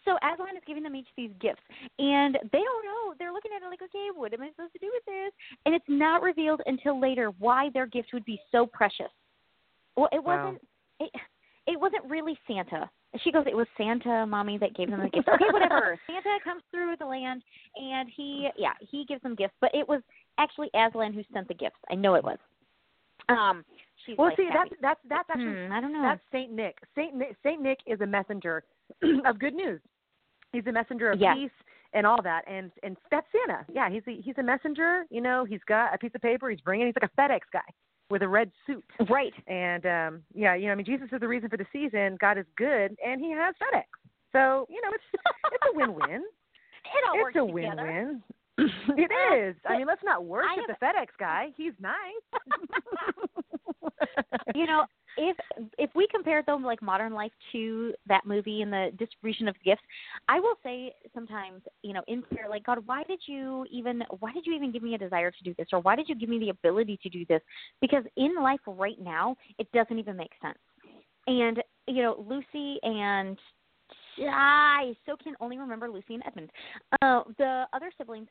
So 0.05 0.17
Aslan 0.23 0.57
is 0.57 0.63
giving 0.67 0.83
them 0.83 0.97
each 0.97 1.09
these 1.17 1.31
gifts, 1.41 1.63
and 1.99 2.35
they 2.53 2.59
don't 2.59 2.85
know. 2.85 3.15
They're 3.19 3.33
looking 3.33 3.53
at 3.57 3.63
it 3.63 3.69
like, 3.69 3.83
okay, 3.83 4.09
what 4.15 4.33
am 4.33 4.43
I 4.43 4.51
supposed 4.51 4.73
to 4.73 4.79
do 4.79 4.91
with 4.93 5.05
this? 5.05 5.33
And 5.67 5.75
it's 5.75 5.85
not 5.89 6.23
revealed 6.23 6.61
until 6.67 7.01
later 7.01 7.33
why 7.39 7.71
their 7.73 7.87
gift 7.87 8.09
would 8.13 8.25
be 8.25 8.41
so 8.53 8.67
precious. 8.67 9.13
Well, 9.97 10.09
it 10.13 10.23
Wow. 10.23 10.45
wasn't. 10.45 10.63
It, 11.01 11.11
it 11.67 11.79
wasn't 11.79 12.05
really 12.07 12.39
Santa. 12.47 12.91
She 13.23 13.33
goes, 13.33 13.45
it 13.47 13.57
was 13.57 13.67
Santa, 13.77 14.27
mommy, 14.27 14.59
that 14.59 14.75
gave 14.75 14.91
them 14.91 15.03
the 15.03 15.09
gifts. 15.09 15.29
Okay, 15.29 15.51
whatever. 15.51 15.99
Santa 16.07 16.39
comes 16.45 16.63
through 16.71 16.95
the 16.99 17.07
land, 17.07 17.43
and 17.77 18.09
he, 18.15 18.49
yeah, 18.57 18.73
he 18.81 19.05
gives 19.07 19.23
them 19.23 19.35
gifts. 19.35 19.55
But 19.61 19.71
it 19.75 19.89
was 19.89 20.03
actually 20.39 20.69
Aslan 20.75 21.13
who 21.13 21.23
sent 21.33 21.49
the 21.49 21.55
gifts. 21.55 21.79
I 21.91 21.95
know 21.95 22.15
it 22.15 22.25
was. 22.25 22.39
Um, 23.29 23.65
she's 24.05 24.17
well, 24.17 24.29
like, 24.29 24.37
see, 24.37 24.49
that's 24.53 24.71
that's 24.81 25.01
that's 25.09 25.29
actually 25.31 25.67
Hmm, 25.67 25.73
I 25.73 25.81
don't 25.81 25.93
know. 25.93 26.03
That's 26.03 26.21
Saint 26.33 26.53
Nick. 26.53 26.79
Saint 26.95 27.15
Nick, 27.15 27.37
Saint 27.43 27.61
Nick 27.61 27.79
is 27.87 28.01
a 28.01 28.07
messenger 28.07 28.65
of 29.27 29.39
good 29.39 29.55
news. 29.55 29.81
He's 30.53 30.67
a 30.67 30.73
messenger 30.73 31.11
of 31.11 31.21
Yes. 31.21 31.37
peace 31.37 31.51
and 31.93 32.07
all 32.07 32.23
that. 32.23 32.43
And 32.49 32.71
and 32.83 32.97
that's 33.11 33.27
Santa. 33.33 33.65
Yeah, 33.73 33.91
he's 33.91 34.03
a, 34.09 34.21
he's 34.23 34.37
a 34.39 34.43
messenger. 34.43 35.05
You 35.11 35.21
know, 35.21 35.45
he's 35.45 35.61
got 35.67 35.95
a 35.95 35.99
piece 35.99 36.13
of 36.15 36.21
paper. 36.23 36.51
He's 36.51 36.61
bringing. 36.61 36.87
He's 36.87 36.97
like 37.01 37.11
a 37.11 37.21
FedEx 37.21 37.41
guy 37.53 37.61
with 38.11 38.23
a 38.23 38.29
red 38.29 38.51
suit. 38.67 38.85
Right. 39.11 39.35
And 39.47 39.85
um 39.87 40.23
yeah, 40.35 40.55
you 40.55 40.67
know, 40.67 40.73
I 40.73 40.75
mean, 40.77 40.87
Jesus 40.87 41.09
is 41.13 41.21
the 41.21 41.29
reason 41.29 41.49
for 41.51 41.57
the 41.59 41.67
season. 41.73 42.17
God 42.21 42.39
is 42.39 42.47
good, 42.57 42.97
and 43.05 43.21
He 43.21 43.33
has 43.33 43.55
FedEx. 43.57 43.85
So 44.33 44.67
you 44.71 44.81
know, 44.83 44.91
it's 44.93 45.05
it's 45.53 45.65
a 45.73 45.77
win-win. 45.77 46.23
It 46.23 47.05
all 47.09 47.15
it's 47.15 47.23
works 47.23 47.37
a 47.37 47.41
together. 47.41 47.53
win-win. 47.85 48.23
it 48.99 49.11
is. 49.37 49.55
I 49.69 49.77
mean, 49.77 49.87
let's 49.87 50.03
not 50.03 50.25
worship 50.25 50.65
the 50.67 50.75
FedEx 50.85 51.07
guy. 51.21 51.49
He's 51.57 51.73
nice. 51.81 51.95
you 54.55 54.67
know, 54.67 54.85
if 55.19 55.37
if 55.79 55.91
we 55.95 56.07
compare 56.11 56.43
though 56.47 56.57
like 56.57 56.81
modern 56.81 57.13
life 57.13 57.33
to 57.53 57.93
that 58.07 58.25
movie 58.25 58.63
and 58.63 58.73
the 58.73 58.91
distribution 58.99 59.49
of 59.49 59.57
gifts, 59.65 59.83
I 60.29 60.39
will 60.39 60.55
say 60.63 60.95
sometimes, 61.13 61.63
you 61.83 61.93
know, 61.93 62.03
in 62.07 62.23
prayer, 62.23 62.47
like 62.49 62.65
God, 62.65 62.79
why 62.87 63.03
did 63.03 63.21
you 63.27 63.67
even 63.71 64.03
why 64.21 64.33
did 64.33 64.47
you 64.47 64.55
even 64.55 64.73
give 64.73 64.83
me 64.83 64.95
a 64.95 64.99
desire 64.99 65.31
to 65.31 65.45
do 65.45 65.55
this, 65.59 65.69
or 65.73 65.81
why 65.81 65.97
did 65.97 66.09
you 66.09 66.15
give 66.15 66.29
me 66.29 66.39
the 66.39 66.51
ability 66.51 66.99
to 67.03 67.09
do 67.09 67.27
this? 67.27 67.43
Because 67.81 68.05
in 68.17 68.37
life 68.41 68.61
right 68.67 69.01
now, 69.01 69.37
it 69.59 69.71
doesn't 69.73 69.99
even 69.99 70.17
make 70.17 70.33
sense. 70.41 70.59
And 71.27 71.63
you 71.89 72.03
know, 72.03 72.25
Lucy 72.29 72.79
and 72.83 73.37
I 74.21 74.95
so 75.05 75.17
can 75.17 75.35
only 75.41 75.59
remember 75.59 75.91
Lucy 75.91 76.15
and 76.15 76.23
Edmund. 76.27 76.51
Uh, 77.03 77.23
the 77.39 77.65
other 77.73 77.91
siblings, 77.99 78.29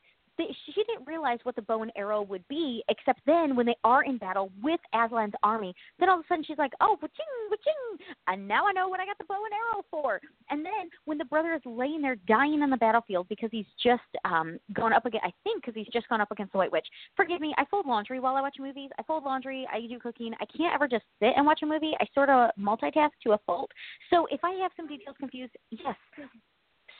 she 0.66 0.72
didn't 0.72 1.06
realize 1.06 1.38
what 1.42 1.56
the 1.56 1.62
bow 1.62 1.82
and 1.82 1.92
arrow 1.96 2.22
would 2.22 2.46
be, 2.48 2.82
except 2.88 3.20
then 3.26 3.56
when 3.56 3.66
they 3.66 3.76
are 3.84 4.04
in 4.04 4.18
battle 4.18 4.50
with 4.62 4.80
Aslan's 4.94 5.34
army, 5.42 5.74
then 5.98 6.08
all 6.08 6.18
of 6.18 6.24
a 6.24 6.28
sudden 6.28 6.44
she's 6.44 6.58
like, 6.58 6.72
oh, 6.80 6.96
waching, 7.02 7.26
waching, 7.50 8.06
and 8.26 8.46
now 8.46 8.66
I 8.66 8.72
know 8.72 8.88
what 8.88 9.00
I 9.00 9.06
got 9.06 9.18
the 9.18 9.24
bow 9.24 9.42
and 9.44 9.52
arrow 9.52 9.84
for. 9.90 10.20
And 10.50 10.64
then 10.64 10.90
when 11.04 11.18
the 11.18 11.24
brother 11.24 11.54
is 11.54 11.62
laying 11.64 12.02
there 12.02 12.16
dying 12.26 12.62
on 12.62 12.70
the 12.70 12.76
battlefield 12.76 13.28
because 13.28 13.50
he's 13.52 13.66
just 13.82 14.02
um 14.24 14.58
gone 14.72 14.92
up 14.92 15.06
against, 15.06 15.26
I 15.26 15.32
think 15.44 15.62
because 15.62 15.74
he's 15.74 15.92
just 15.92 16.08
gone 16.08 16.20
up 16.20 16.30
against 16.30 16.52
the 16.52 16.58
White 16.58 16.72
Witch. 16.72 16.86
Forgive 17.16 17.40
me, 17.40 17.54
I 17.58 17.64
fold 17.70 17.86
laundry 17.86 18.20
while 18.20 18.36
I 18.36 18.40
watch 18.40 18.56
movies. 18.58 18.90
I 18.98 19.02
fold 19.02 19.24
laundry, 19.24 19.66
I 19.72 19.80
do 19.80 19.98
cooking. 19.98 20.32
I 20.40 20.44
can't 20.56 20.74
ever 20.74 20.88
just 20.88 21.04
sit 21.20 21.32
and 21.36 21.46
watch 21.46 21.60
a 21.62 21.66
movie. 21.66 21.92
I 22.00 22.06
sort 22.14 22.30
of 22.30 22.50
multitask 22.58 23.10
to 23.24 23.32
a 23.32 23.38
fault. 23.46 23.70
So 24.10 24.26
if 24.30 24.40
I 24.44 24.52
have 24.62 24.72
some 24.76 24.88
details 24.88 25.16
confused, 25.18 25.52
yes, 25.70 25.96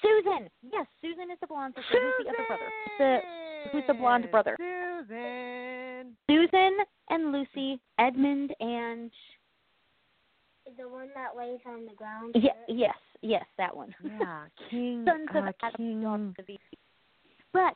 Susan. 0.03 0.49
Yes, 0.73 0.87
Susan 1.03 1.31
is 1.31 1.39
the 1.41 1.47
blonde 1.47 1.75
sister. 1.77 1.99
Who's 2.01 2.27
the 2.27 2.31
other 2.31 2.47
brother? 2.47 2.71
The 2.99 3.19
who's 3.73 3.83
the 3.87 3.95
blonde 3.95 4.29
brother? 4.31 4.57
Susan. 4.59 6.17
Susan 6.29 6.77
and 7.11 7.33
Lucy, 7.33 7.81
Edmund 7.99 8.55
and 8.61 9.11
The 10.77 10.89
one 10.89 11.09
that 11.15 11.37
lays 11.37 11.61
on 11.67 11.87
the 11.87 11.95
ground. 11.95 12.35
yeah, 12.39 12.53
yes, 12.69 12.95
yes, 13.23 13.45
that 13.57 13.75
one. 13.77 13.95
Yeah, 14.05 14.45
King. 14.71 15.05
Sons 15.07 15.29
of 15.35 15.45
uh, 15.45 15.53
Adam, 15.63 15.77
King. 15.77 16.03
daughters 16.03 16.35
of 16.39 16.49
Eve. 16.49 16.59
But 17.53 17.75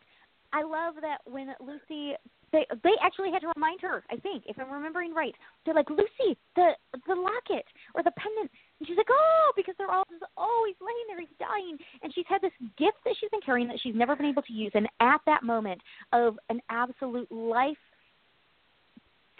I 0.52 0.62
love 0.62 0.94
that 1.00 1.18
when 1.24 1.48
Lucy 1.60 2.14
they 2.52 2.66
they 2.84 2.92
actually 3.02 3.32
had 3.32 3.40
to 3.40 3.52
remind 3.54 3.80
her, 3.80 4.04
I 4.10 4.16
think, 4.16 4.44
if 4.46 4.58
I'm 4.58 4.70
remembering 4.70 5.14
right. 5.14 5.34
They're 5.64 5.74
like, 5.74 5.90
Lucy, 5.90 6.36
the 6.54 6.72
the 7.06 7.14
locket 7.14 7.64
or 7.94 8.02
the 8.02 8.12
pendant 8.16 8.50
and 8.78 8.86
she's 8.86 8.96
like, 8.96 9.08
Oh, 9.10 9.52
because 9.56 9.74
they're 9.78 9.90
all 9.90 10.04
just 10.10 10.22
always 10.36 10.74
laying 10.80 11.06
there, 11.08 11.20
he's 11.20 11.38
dying 11.38 11.78
and 12.02 12.12
she's 12.14 12.26
had 12.28 12.42
this 12.42 12.52
gift 12.78 12.98
that 13.04 13.14
she's 13.18 13.30
been 13.30 13.40
carrying 13.44 13.68
that 13.68 13.80
she's 13.82 13.94
never 13.94 14.14
been 14.14 14.26
able 14.26 14.42
to 14.42 14.52
use 14.52 14.72
and 14.74 14.86
at 15.00 15.20
that 15.26 15.42
moment 15.42 15.80
of 16.12 16.38
an 16.50 16.60
absolute 16.70 17.30
life 17.32 17.76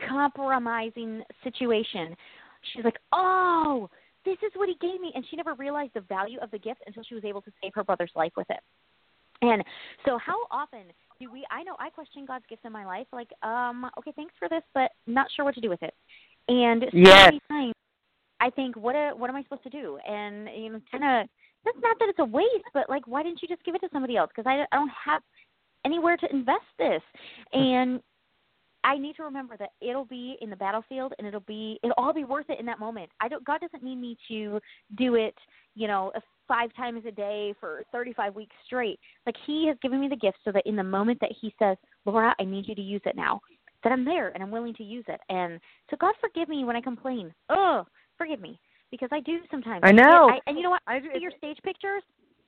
compromising 0.09 1.23
situation, 1.45 2.17
she's 2.73 2.85
like, 2.85 2.99
Oh, 3.13 3.91
this 4.25 4.39
is 4.43 4.53
what 4.55 4.69
he 4.69 4.77
gave 4.81 5.01
me 5.01 5.13
and 5.15 5.25
she 5.31 5.37
never 5.37 5.55
realized 5.55 5.93
the 5.95 6.01
value 6.01 6.39
of 6.41 6.51
the 6.51 6.59
gift 6.59 6.81
until 6.87 7.03
she 7.03 7.15
was 7.15 7.25
able 7.25 7.43
to 7.43 7.53
save 7.63 7.73
her 7.75 7.85
brother's 7.85 8.13
life 8.15 8.33
with 8.37 8.49
it. 8.51 8.61
And 9.43 9.63
so 10.07 10.19
how 10.19 10.47
often 10.51 10.85
do 11.23 11.31
we 11.31 11.45
I 11.51 11.63
know 11.63 11.77
I 11.79 11.91
question 11.91 12.25
God's 12.27 12.45
gifts 12.49 12.63
in 12.65 12.73
my 12.73 12.85
life, 12.85 13.07
like, 13.13 13.31
um, 13.43 13.89
okay, 13.99 14.13
thanks 14.17 14.35
for 14.39 14.49
this, 14.49 14.63
but 14.75 14.91
not 15.07 15.29
sure 15.35 15.45
what 15.45 15.55
to 15.55 15.61
do 15.61 15.69
with 15.69 15.83
it. 15.83 15.95
And 16.49 16.83
so 16.83 16.99
Yes. 16.99 17.27
many 17.27 17.41
times 17.49 17.75
I 18.41 18.51
think, 18.51 18.77
what 18.77 18.97
a, 18.97 19.13
what 19.17 19.31
am 19.31 19.37
I 19.37 19.43
supposed 19.45 19.63
to 19.63 19.71
do? 19.71 19.99
And 20.09 20.49
you 20.49 20.73
know, 20.73 20.81
kinda 20.91 21.29
that's 21.65 21.79
not 21.81 21.97
that 22.01 22.09
it's 22.09 22.19
a 22.19 22.25
waste, 22.25 22.69
but 22.75 22.91
like 22.91 23.07
why 23.07 23.23
didn't 23.23 23.41
you 23.43 23.49
just 23.49 23.65
give 23.65 23.75
it 23.75 23.81
to 23.81 23.89
somebody 23.93 24.17
else? 24.17 24.31
Because 24.35 24.49
I, 24.49 24.67
I 24.73 24.77
don't 24.77 24.91
have 25.05 25.23
anywhere 25.85 26.17
to 26.17 26.31
invest 26.33 26.67
this. 26.79 27.03
And 27.53 28.01
I 28.85 28.99
need 28.99 29.15
to 29.17 29.23
remember 29.23 29.57
that 29.59 29.71
it'll 29.81 30.05
be 30.05 30.37
in 30.41 30.51
the 30.51 30.57
battlefield 30.57 31.15
and 31.19 31.27
it'll 31.27 31.41
be 31.41 31.79
it'll 31.85 31.95
all 31.97 32.13
be 32.13 32.25
worth 32.25 32.51
it 32.51 32.59
in 32.59 32.67
that 32.67 32.81
moment. 32.81 33.11
I 33.21 33.29
don't 33.29 33.45
God 33.45 33.61
doesn't 33.61 33.83
need 33.85 33.97
me 33.97 34.17
to 34.29 34.59
do 34.97 35.15
it, 35.15 35.37
you 35.77 35.87
know, 35.87 36.11
a- 36.17 36.23
five 36.53 36.75
times 36.75 37.03
a 37.07 37.11
day 37.11 37.55
for 37.61 37.83
35 37.93 38.35
weeks 38.35 38.55
straight. 38.67 39.01
Like 39.25 39.37
he 39.47 39.67
has 39.69 39.77
given 39.81 40.01
me 40.01 40.09
the 40.09 40.17
gift 40.17 40.39
so 40.45 40.53
that 40.53 40.67
in 40.67 40.77
the 40.77 40.85
moment 40.85 41.19
that 41.21 41.33
he 41.41 41.55
says, 41.59 41.77
"Laura, 42.05 42.35
I 42.39 42.45
need 42.45 42.69
you 42.69 42.75
to 42.75 42.83
use 42.83 43.03
it 43.07 43.17
now." 43.17 43.41
That 43.85 43.93
I'm 43.93 44.05
there 44.05 44.29
and 44.29 44.43
I'm 44.43 44.51
willing 44.51 44.75
to 44.75 44.85
use 44.85 45.05
it. 45.09 45.21
And 45.29 45.59
so 45.91 45.97
God 45.99 46.15
forgive 46.21 46.49
me 46.49 46.65
when 46.65 46.77
I 46.77 46.81
complain. 46.81 47.33
Oh, 47.49 47.85
forgive 48.17 48.41
me 48.41 48.61
because 48.91 49.09
I 49.11 49.21
do 49.21 49.39
sometimes. 49.51 49.81
I 49.83 49.93
know. 49.93 50.29
I, 50.31 50.39
and 50.47 50.57
you 50.57 50.63
know 50.63 50.71
what? 50.71 50.83
I 50.87 51.01
do. 51.01 51.09
see 51.15 51.21
your 51.21 51.33
stage 51.39 51.59
pictures 51.65 52.03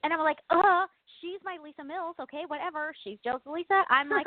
and 0.05 0.13
I'm 0.13 0.21
like, 0.21 0.39
uh, 0.51 0.85
she's 1.19 1.41
my 1.43 1.57
Lisa 1.65 1.83
Mills, 1.83 2.15
okay, 2.21 2.45
whatever. 2.47 2.93
She's 3.03 3.17
Joe's 3.25 3.41
Lisa. 3.49 3.83
I'm 3.89 4.11
like, 4.11 4.27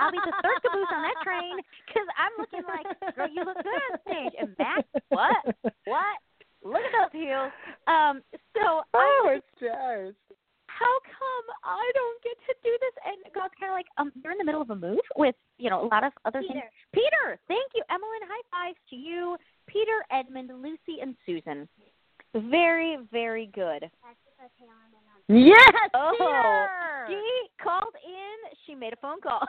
I'll 0.00 0.10
be 0.10 0.18
the 0.18 0.34
third 0.42 0.58
caboose 0.66 0.90
on 0.90 1.02
that 1.06 1.22
train 1.22 1.54
because 1.86 2.08
I'm 2.18 2.34
looking 2.36 2.66
like, 2.66 3.14
girl, 3.14 3.30
you 3.30 3.46
look 3.46 3.56
good 3.62 3.78
on 3.78 3.98
stage. 4.02 4.34
And 4.34 4.50
Matt, 4.58 4.84
what? 5.08 5.72
What? 5.86 6.18
Look 6.64 6.80
at 6.80 6.92
those 7.12 7.12
heels. 7.20 7.52
Um, 7.86 8.22
so 8.56 8.82
Oh, 8.94 9.28
I 9.28 9.36
it's 9.36 9.46
stars. 9.56 10.14
how 10.66 10.94
come 11.04 11.44
I 11.62 11.84
don't 11.94 12.18
get 12.24 12.36
to 12.48 12.54
do 12.64 12.72
this? 12.80 12.94
And 13.06 13.18
God's 13.34 13.54
kind 13.60 13.70
of 13.70 13.76
like, 13.76 13.86
um, 13.98 14.10
you're 14.22 14.32
in 14.32 14.38
the 14.38 14.44
middle 14.48 14.62
of 14.62 14.70
a 14.70 14.76
move 14.76 15.04
with, 15.16 15.36
you 15.58 15.68
know, 15.70 15.84
a 15.84 15.88
lot 15.92 16.02
of 16.04 16.12
other 16.24 16.40
things. 16.40 16.52
Peter. 16.56 16.70
Peter, 16.94 17.38
thank 17.48 17.68
you, 17.76 17.82
Emmeline. 17.90 18.24
High 18.26 18.44
fives 18.50 18.78
to 18.90 18.96
you, 18.96 19.36
Peter, 19.68 20.04
Edmund, 20.10 20.50
Lucy, 20.62 21.00
and 21.02 21.14
Susan. 21.26 21.68
Very, 22.34 22.98
very 23.12 23.46
good. 23.54 23.82
That's 23.82 24.18
because 24.26 24.50
Helen 24.58 24.90
and 24.90 25.06
I'm- 25.06 25.46
Yes. 25.46 25.90
Oh, 25.94 26.12
Peter! 26.18 27.06
She 27.08 27.62
called 27.62 27.94
in. 28.04 28.56
She 28.66 28.74
made 28.74 28.92
a 28.92 28.96
phone 28.96 29.20
call. 29.20 29.40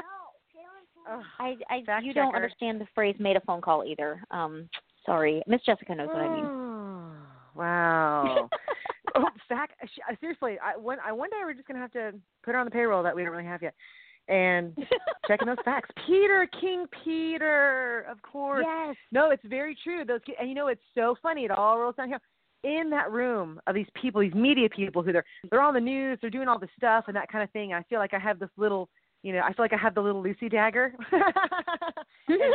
No, 0.00 0.32
Helen 0.54 0.86
told 0.94 1.20
Ugh. 1.20 1.24
I, 1.38 1.74
I, 1.74 1.82
Fact 1.84 2.04
you 2.06 2.14
don't 2.14 2.34
understand 2.34 2.80
the 2.80 2.86
phrase 2.94 3.14
"made 3.18 3.36
a 3.36 3.40
phone 3.42 3.60
call" 3.60 3.84
either. 3.84 4.22
Um, 4.30 4.68
sorry, 5.06 5.42
Miss 5.46 5.62
Jessica 5.64 5.94
knows 5.94 6.08
what 6.08 6.18
I 6.22 6.28
mean. 6.34 6.50
Wow. 7.56 8.50
oh, 9.14 9.24
fact. 9.48 9.72
sh- 9.86 10.00
uh, 10.10 10.14
Seriously, 10.20 10.58
I 10.62 10.76
one 10.76 10.98
I 11.02 11.10
one 11.12 11.30
day 11.30 11.36
we're 11.42 11.54
just 11.54 11.66
gonna 11.66 11.80
have 11.80 11.92
to 11.92 12.12
put 12.44 12.52
her 12.52 12.58
on 12.58 12.66
the 12.66 12.70
payroll 12.70 13.02
that 13.02 13.16
we 13.16 13.22
don't 13.22 13.32
really 13.32 13.46
have 13.46 13.62
yet, 13.62 13.72
and 14.28 14.76
checking 15.26 15.46
those 15.46 15.56
facts. 15.64 15.88
Peter 16.06 16.46
King 16.60 16.84
Peter, 17.02 18.04
of 18.10 18.20
course. 18.20 18.66
yes. 18.68 18.94
No, 19.10 19.30
it's 19.30 19.42
very 19.46 19.74
true. 19.82 20.04
Those 20.04 20.20
and 20.38 20.50
you 20.50 20.54
know 20.54 20.66
it's 20.68 20.82
so 20.94 21.16
funny. 21.22 21.46
It 21.46 21.50
all 21.50 21.78
rolls 21.78 21.96
down 21.96 22.08
here. 22.08 22.20
In 22.62 22.90
that 22.90 23.10
room 23.10 23.58
of 23.66 23.74
these 23.74 23.86
people, 24.00 24.20
these 24.20 24.34
media 24.34 24.68
people 24.68 25.02
who 25.02 25.12
they're 25.14 25.24
they're 25.50 25.62
on 25.62 25.72
the 25.72 25.80
news, 25.80 26.18
they're 26.20 26.28
doing 26.28 26.48
all 26.48 26.58
this 26.58 26.68
stuff 26.76 27.04
and 27.06 27.16
that 27.16 27.32
kind 27.32 27.42
of 27.42 27.50
thing. 27.52 27.72
I 27.72 27.82
feel 27.84 28.00
like 28.00 28.12
I 28.12 28.18
have 28.18 28.38
this 28.38 28.50
little, 28.58 28.90
you 29.22 29.32
know, 29.32 29.40
I 29.40 29.54
feel 29.54 29.64
like 29.64 29.72
I 29.72 29.78
have 29.78 29.94
the 29.94 30.02
little 30.02 30.22
Lucy 30.22 30.50
dagger. 30.50 30.92
and 31.12 31.22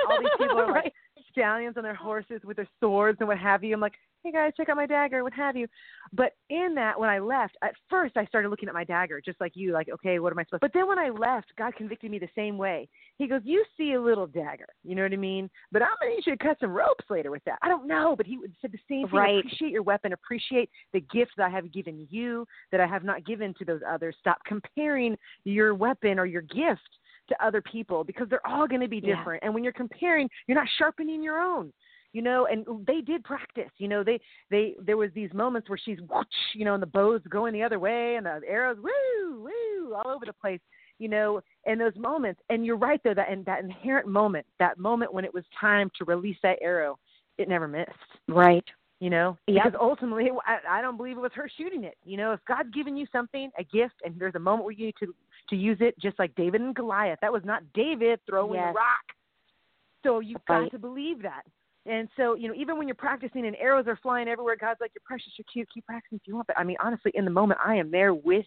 all 0.09 0.19
these 0.19 0.29
people 0.37 0.59
are 0.59 0.67
like 0.67 0.75
Right. 0.83 0.93
Stallions 1.31 1.77
on 1.77 1.83
their 1.83 1.95
horses 1.95 2.41
with 2.43 2.57
their 2.57 2.69
swords 2.79 3.17
and 3.19 3.27
what 3.27 3.37
have 3.37 3.63
you. 3.63 3.73
I'm 3.73 3.81
like, 3.81 3.93
hey 4.23 4.31
guys, 4.31 4.53
check 4.55 4.69
out 4.69 4.75
my 4.75 4.85
dagger, 4.85 5.23
what 5.23 5.33
have 5.33 5.55
you. 5.55 5.67
But 6.13 6.33
in 6.49 6.75
that, 6.75 6.99
when 6.99 7.09
I 7.09 7.19
left, 7.19 7.57
at 7.63 7.73
first 7.89 8.17
I 8.17 8.25
started 8.25 8.49
looking 8.49 8.69
at 8.69 8.73
my 8.73 8.83
dagger, 8.83 9.19
just 9.19 9.41
like 9.41 9.53
you, 9.55 9.73
like, 9.73 9.89
okay, 9.89 10.19
what 10.19 10.31
am 10.31 10.39
I 10.39 10.43
supposed? 10.43 10.61
To 10.61 10.67
But 10.67 10.73
then 10.73 10.87
when 10.87 10.99
I 10.99 11.09
left, 11.09 11.47
God 11.57 11.75
convicted 11.75 12.11
me 12.11 12.19
the 12.19 12.29
same 12.35 12.57
way. 12.57 12.87
He 13.17 13.27
goes, 13.27 13.41
you 13.43 13.63
see 13.77 13.93
a 13.93 14.01
little 14.01 14.27
dagger, 14.27 14.67
you 14.83 14.95
know 14.95 15.03
what 15.03 15.13
I 15.13 15.17
mean? 15.17 15.49
But 15.71 15.81
I'm 15.81 15.89
gonna 15.99 16.15
need 16.15 16.25
you 16.25 16.35
to 16.35 16.43
cut 16.43 16.57
some 16.59 16.71
ropes 16.71 17.05
later 17.09 17.31
with 17.31 17.43
that. 17.45 17.57
I 17.61 17.67
don't 17.67 17.87
know, 17.87 18.15
but 18.15 18.25
he 18.25 18.37
said 18.61 18.71
the 18.71 18.79
same 18.87 19.07
thing. 19.07 19.19
Right. 19.19 19.39
Appreciate 19.39 19.71
your 19.71 19.83
weapon, 19.83 20.13
appreciate 20.13 20.69
the 20.93 21.01
gift 21.01 21.31
that 21.37 21.47
I 21.47 21.49
have 21.49 21.71
given 21.71 22.07
you 22.09 22.45
that 22.71 22.79
I 22.79 22.87
have 22.87 23.03
not 23.03 23.25
given 23.25 23.53
to 23.55 23.65
those 23.65 23.81
others. 23.87 24.15
Stop 24.19 24.37
comparing 24.45 25.17
your 25.45 25.73
weapon 25.73 26.19
or 26.19 26.25
your 26.25 26.41
gift 26.41 26.81
to 27.31 27.45
other 27.45 27.61
people 27.61 28.03
because 28.03 28.27
they're 28.29 28.45
all 28.45 28.67
going 28.67 28.81
to 28.81 28.87
be 28.87 29.01
Yeah. 29.03 29.15
different. 29.15 29.43
And 29.43 29.53
when 29.53 29.63
you're 29.63 29.73
comparing, 29.73 30.29
you're 30.47 30.57
not 30.57 30.67
sharpening 30.77 31.23
your 31.23 31.39
own. 31.39 31.73
You 32.13 32.21
know, 32.21 32.45
and 32.45 32.65
they 32.85 32.99
did 32.99 33.23
practice. 33.23 33.71
You 33.77 33.87
know, 33.87 34.03
they 34.03 34.19
they 34.49 34.75
there 34.81 34.97
was 34.97 35.11
these 35.13 35.33
moments 35.33 35.69
where 35.69 35.77
she's 35.77 35.99
whoosh, 36.09 36.25
you 36.53 36.65
know, 36.65 36.73
and 36.73 36.83
the 36.83 36.87
bows 36.87 37.21
going 37.29 37.53
the 37.53 37.63
other 37.63 37.79
way 37.79 38.15
and 38.17 38.25
the 38.25 38.41
arrows 38.47 38.77
woo 38.83 39.43
woo 39.43 39.93
all 39.95 40.11
over 40.11 40.25
the 40.25 40.33
place. 40.33 40.59
You 40.99 41.07
know, 41.07 41.41
and 41.65 41.79
those 41.79 41.95
moments. 41.95 42.41
And 42.49 42.65
you're 42.65 42.77
right 42.77 42.99
though 43.03 43.13
that 43.13 43.29
and 43.29 43.45
that 43.45 43.63
inherent 43.63 44.07
moment, 44.07 44.45
that 44.59 44.77
moment 44.77 45.13
when 45.13 45.23
it 45.23 45.33
was 45.33 45.45
time 45.59 45.89
to 45.97 46.05
release 46.05 46.37
that 46.43 46.59
arrow, 46.61 46.99
it 47.37 47.47
never 47.47 47.67
missed 47.67 47.89
Right. 48.27 48.65
You 49.01 49.09
know 49.09 49.37
Yep. 49.47 49.63
because 49.65 49.79
ultimately 49.81 50.29
I, 50.47 50.77
I 50.77 50.81
don't 50.81 50.95
believe 50.95 51.17
it 51.17 51.21
was 51.21 51.31
her 51.35 51.49
shooting 51.57 51.83
it 51.83 51.97
you 52.05 52.15
know 52.15 52.31
if 52.31 52.39
god's 52.47 52.69
given 52.69 52.95
you 52.95 53.05
something 53.11 53.51
a 53.59 53.63
gift 53.65 53.95
and 54.05 54.17
there's 54.17 54.35
a 54.35 54.39
moment 54.39 54.63
where 54.63 54.73
you 54.73 54.85
need 54.85 54.95
to 55.01 55.13
to 55.49 55.55
use 55.57 55.77
it 55.81 55.99
just 55.99 56.17
like 56.17 56.33
david 56.35 56.61
and 56.61 56.73
goliath 56.73 57.19
that 57.21 57.33
was 57.33 57.43
not 57.43 57.63
david 57.73 58.19
throwing 58.25 58.53
Yes. 58.53 58.73
the 58.73 58.77
rock 58.77 59.05
so 60.03 60.19
you've 60.19 60.39
Right. 60.47 60.63
got 60.63 60.71
to 60.71 60.79
believe 60.79 61.21
that 61.23 61.41
and 61.85 62.07
so 62.15 62.35
you 62.35 62.47
know 62.47 62.53
even 62.55 62.77
when 62.77 62.87
you're 62.87 62.95
practicing 62.95 63.45
and 63.45 63.55
arrows 63.57 63.87
are 63.87 63.99
flying 64.01 64.29
everywhere 64.29 64.55
god's 64.55 64.79
like 64.79 64.91
you're 64.95 65.01
precious 65.03 65.33
you're 65.37 65.45
cute 65.51 65.67
keep 65.73 65.85
practicing 65.85 66.17
if 66.17 66.27
you 66.27 66.35
want 66.35 66.47
but 66.47 66.57
i 66.57 66.63
mean 66.63 66.77
honestly 66.81 67.11
in 67.15 67.25
the 67.25 67.31
moment 67.31 67.59
i 67.65 67.75
am 67.75 67.91
there 67.91 68.13
with 68.13 68.45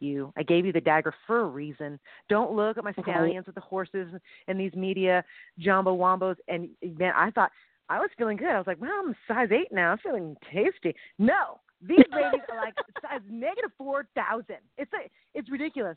you. 0.00 0.32
I 0.36 0.42
gave 0.42 0.66
you 0.66 0.72
the 0.72 0.80
dagger 0.80 1.14
for 1.26 1.40
a 1.40 1.46
reason. 1.46 1.98
Don't 2.28 2.52
look 2.52 2.76
at 2.76 2.84
my 2.84 2.92
stallions 3.00 3.46
with 3.46 3.54
the 3.54 3.60
horses 3.60 4.08
and 4.48 4.60
these 4.60 4.74
media 4.74 5.24
jumbo 5.58 5.96
wombos. 5.96 6.36
And 6.48 6.68
man, 6.98 7.12
I 7.16 7.30
thought 7.30 7.50
I 7.88 7.98
was 7.98 8.10
feeling 8.16 8.36
good. 8.36 8.48
I 8.48 8.58
was 8.58 8.66
like, 8.66 8.80
well, 8.80 8.90
I'm 9.04 9.14
size 9.28 9.48
eight 9.52 9.72
now. 9.72 9.92
I'm 9.92 9.98
feeling 9.98 10.36
tasty. 10.52 10.94
No, 11.18 11.60
these 11.80 11.98
ladies 12.12 12.40
are 12.50 12.60
like 12.60 12.74
size 13.02 13.20
negative 13.28 13.70
four 13.76 14.06
thousand. 14.14 14.58
It's 14.78 14.92
a, 14.92 15.08
it's 15.34 15.50
ridiculous. 15.50 15.96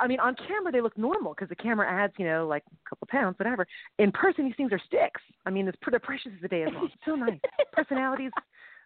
I 0.00 0.06
mean, 0.06 0.20
on 0.20 0.36
camera 0.46 0.70
they 0.70 0.80
look 0.80 0.96
normal 0.96 1.34
because 1.34 1.48
the 1.48 1.56
camera 1.56 1.90
adds, 1.90 2.12
you 2.18 2.24
know, 2.24 2.46
like 2.46 2.62
a 2.66 2.88
couple 2.88 3.06
of 3.06 3.08
pounds, 3.08 3.38
whatever. 3.38 3.66
In 3.98 4.12
person, 4.12 4.44
these 4.44 4.54
things 4.56 4.72
are 4.72 4.80
sticks. 4.86 5.20
I 5.44 5.50
mean, 5.50 5.66
it's 5.66 5.78
pretty 5.82 5.98
precious 5.98 6.32
as 6.34 6.42
the 6.42 6.48
day 6.48 6.62
is 6.62 6.70
long. 6.72 6.90
So 7.04 7.14
nice. 7.14 7.38
Personalities 7.72 8.30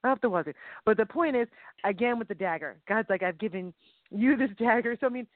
up 0.04 0.20
the 0.20 0.28
wazoo. 0.28 0.52
But 0.84 0.96
the 0.96 1.06
point 1.06 1.36
is, 1.36 1.48
again, 1.84 2.18
with 2.18 2.28
the 2.28 2.34
dagger, 2.34 2.76
God's 2.88 3.08
like, 3.10 3.22
I've 3.22 3.38
given 3.38 3.72
you 4.10 4.36
this 4.36 4.50
dagger. 4.58 4.96
So 5.00 5.06
I 5.06 5.10
mean, 5.10 5.26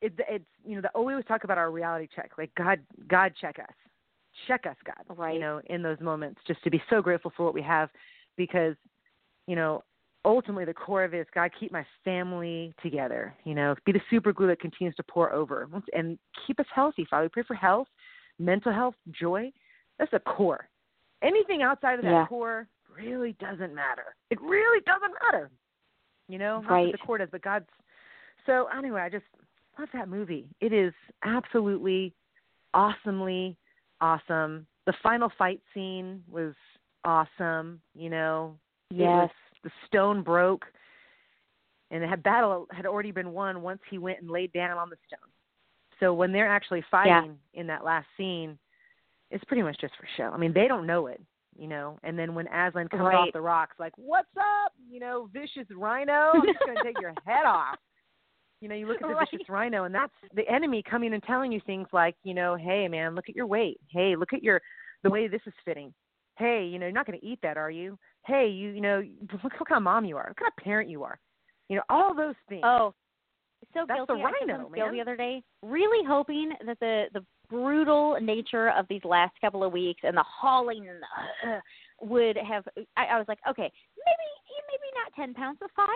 it, 0.00 0.12
it's 0.18 0.44
you 0.64 0.76
know, 0.76 0.82
the, 0.82 1.00
we 1.00 1.12
always 1.12 1.26
talk 1.26 1.44
about 1.44 1.58
our 1.58 1.70
reality 1.70 2.08
check. 2.14 2.32
Like 2.38 2.50
God, 2.56 2.80
God 3.08 3.32
check 3.40 3.58
us, 3.58 3.74
check 4.46 4.66
us, 4.66 4.76
God. 4.84 5.16
Right. 5.16 5.34
You 5.34 5.40
know, 5.40 5.60
in 5.66 5.82
those 5.82 6.00
moments, 6.00 6.40
just 6.46 6.62
to 6.64 6.70
be 6.70 6.82
so 6.90 7.02
grateful 7.02 7.32
for 7.36 7.44
what 7.44 7.54
we 7.54 7.62
have, 7.62 7.90
because 8.36 8.74
you 9.46 9.56
know, 9.56 9.82
ultimately 10.24 10.64
the 10.64 10.74
core 10.74 11.02
of 11.04 11.14
it 11.14 11.18
is 11.18 11.26
God 11.34 11.50
keep 11.58 11.72
my 11.72 11.84
family 12.04 12.72
together. 12.82 13.34
You 13.44 13.54
know, 13.54 13.74
be 13.84 13.92
the 13.92 14.00
super 14.10 14.32
glue 14.32 14.48
that 14.48 14.60
continues 14.60 14.94
to 14.96 15.02
pour 15.02 15.32
over 15.32 15.68
and 15.92 16.18
keep 16.46 16.60
us 16.60 16.66
healthy. 16.74 17.06
Father, 17.08 17.24
we 17.24 17.28
pray 17.30 17.42
for 17.46 17.54
health, 17.54 17.88
mental 18.38 18.72
health, 18.72 18.94
joy. 19.10 19.50
That's 19.98 20.10
the 20.10 20.20
core. 20.20 20.68
Anything 21.22 21.62
outside 21.62 21.98
of 21.98 22.04
that 22.04 22.10
Yeah. 22.10 22.26
core 22.26 22.68
really 22.94 23.32
doesn't 23.34 23.74
matter. 23.74 24.14
It 24.30 24.40
really 24.40 24.80
doesn't 24.82 25.12
matter. 25.22 25.50
You 26.28 26.38
know, 26.38 26.60
not 26.60 26.84
that 26.84 26.92
the 26.92 26.98
core 26.98 27.18
does, 27.18 27.28
but 27.30 27.42
God's. 27.42 27.68
So 28.46 28.66
anyway, 28.66 29.00
I 29.00 29.08
just 29.08 29.26
love 29.78 29.88
that 29.92 30.08
movie. 30.08 30.48
It 30.60 30.72
is 30.72 30.94
absolutely 31.24 32.14
awesomely 32.72 33.56
awesome. 34.00 34.66
The 34.86 34.94
final 35.02 35.30
fight 35.38 35.60
scene 35.74 36.22
was 36.28 36.54
awesome. 37.04 37.80
You 37.94 38.10
know, 38.10 38.58
it 38.90 39.02
was 39.02 39.30
Yes. 39.30 39.30
the 39.62 39.70
stone 39.86 40.22
broke, 40.22 40.66
and 41.90 42.02
the 42.02 42.16
battle 42.16 42.66
had 42.70 42.86
already 42.86 43.10
been 43.10 43.32
won 43.32 43.62
once 43.62 43.80
he 43.88 43.98
went 43.98 44.20
and 44.20 44.30
laid 44.30 44.52
down 44.52 44.78
on 44.78 44.90
the 44.90 44.96
stone. 45.06 45.30
So 45.98 46.14
when 46.14 46.32
they're 46.32 46.48
actually 46.48 46.82
fighting 46.90 47.38
in 47.54 47.66
that 47.66 47.84
last 47.84 48.06
scene, 48.16 48.58
it's 49.30 49.44
pretty 49.44 49.62
much 49.62 49.78
just 49.80 49.94
for 49.96 50.08
show. 50.16 50.30
I 50.32 50.38
mean, 50.38 50.52
they 50.52 50.66
don't 50.66 50.86
know 50.86 51.06
it, 51.06 51.20
you 51.56 51.68
know. 51.68 51.98
And 52.02 52.18
then 52.18 52.34
when 52.34 52.46
Aslan 52.48 52.88
comes 52.88 53.02
off 53.02 53.32
the 53.32 53.40
rocks, 53.40 53.78
like, 53.78 53.92
"What's 53.96 54.34
up?" 54.36 54.72
You 54.88 54.98
know, 54.98 55.26
vicious 55.32 55.70
rhino, 55.70 56.32
I'm 56.34 56.46
just 56.46 56.58
gonna 56.66 56.82
take 56.82 56.98
your 56.98 57.14
head 57.26 57.44
off. 57.44 57.78
You 58.60 58.68
know, 58.68 58.74
you 58.74 58.86
look 58.86 59.00
at 59.00 59.08
the 59.08 59.14
Right. 59.14 59.28
vicious 59.30 59.48
rhino, 59.48 59.84
and 59.84 59.94
that's 59.94 60.12
the 60.34 60.46
enemy 60.48 60.82
coming 60.82 61.14
and 61.14 61.22
telling 61.22 61.50
you 61.50 61.60
things 61.60 61.88
like, 61.92 62.16
you 62.24 62.34
know, 62.34 62.56
hey 62.56 62.88
man, 62.88 63.14
look 63.14 63.28
at 63.28 63.36
your 63.36 63.46
weight. 63.46 63.80
Hey, 63.90 64.16
look 64.16 64.32
at 64.32 64.42
your 64.42 64.60
the 65.02 65.10
way 65.10 65.28
this 65.28 65.40
is 65.46 65.54
fitting. 65.64 65.94
Hey, 66.36 66.66
you 66.66 66.78
know, 66.78 66.86
you're 66.86 66.92
not 66.92 67.06
going 67.06 67.18
to 67.18 67.26
eat 67.26 67.38
that, 67.42 67.56
are 67.56 67.70
you? 67.70 67.98
Hey, 68.26 68.48
you, 68.48 68.70
you 68.70 68.80
know, 68.80 69.02
look 69.32 69.42
what 69.58 69.68
kind 69.68 69.78
of 69.78 69.82
mom 69.82 70.04
you 70.04 70.16
are. 70.16 70.28
What 70.28 70.36
kind 70.36 70.52
of 70.56 70.62
parent 70.62 70.90
you 70.90 71.02
are. 71.02 71.18
You 71.68 71.76
know, 71.76 71.82
all 71.88 72.14
those 72.14 72.34
things. 72.48 72.62
Oh, 72.64 72.94
so 73.74 73.84
That's 73.86 74.00
the 74.06 74.14
guilty. 74.14 74.22
I 74.24 74.30
took 74.40 74.48
rhino, 74.48 74.70
scale 74.70 74.86
man. 74.86 74.94
the 74.94 75.00
other 75.00 75.16
day, 75.16 75.42
really 75.62 76.06
hoping 76.06 76.52
that 76.66 76.78
the 76.80 77.06
the 77.12 77.24
brutal 77.48 78.16
nature 78.20 78.70
of 78.70 78.86
these 78.88 79.04
last 79.04 79.32
couple 79.40 79.64
of 79.64 79.72
weeks 79.72 80.00
and 80.04 80.16
the 80.16 80.24
hauling 80.24 80.88
and 80.88 80.98
the, 81.00 81.50
uh, 81.50 81.60
would 82.00 82.36
have. 82.36 82.64
I, 82.96 83.06
I 83.06 83.18
was 83.18 83.26
like, 83.28 83.38
okay, 83.48 83.70
maybe 84.06 84.28
maybe 84.68 84.90
not 84.94 85.12
ten 85.14 85.34
pounds, 85.34 85.58
but 85.60 85.70
five. 85.76 85.88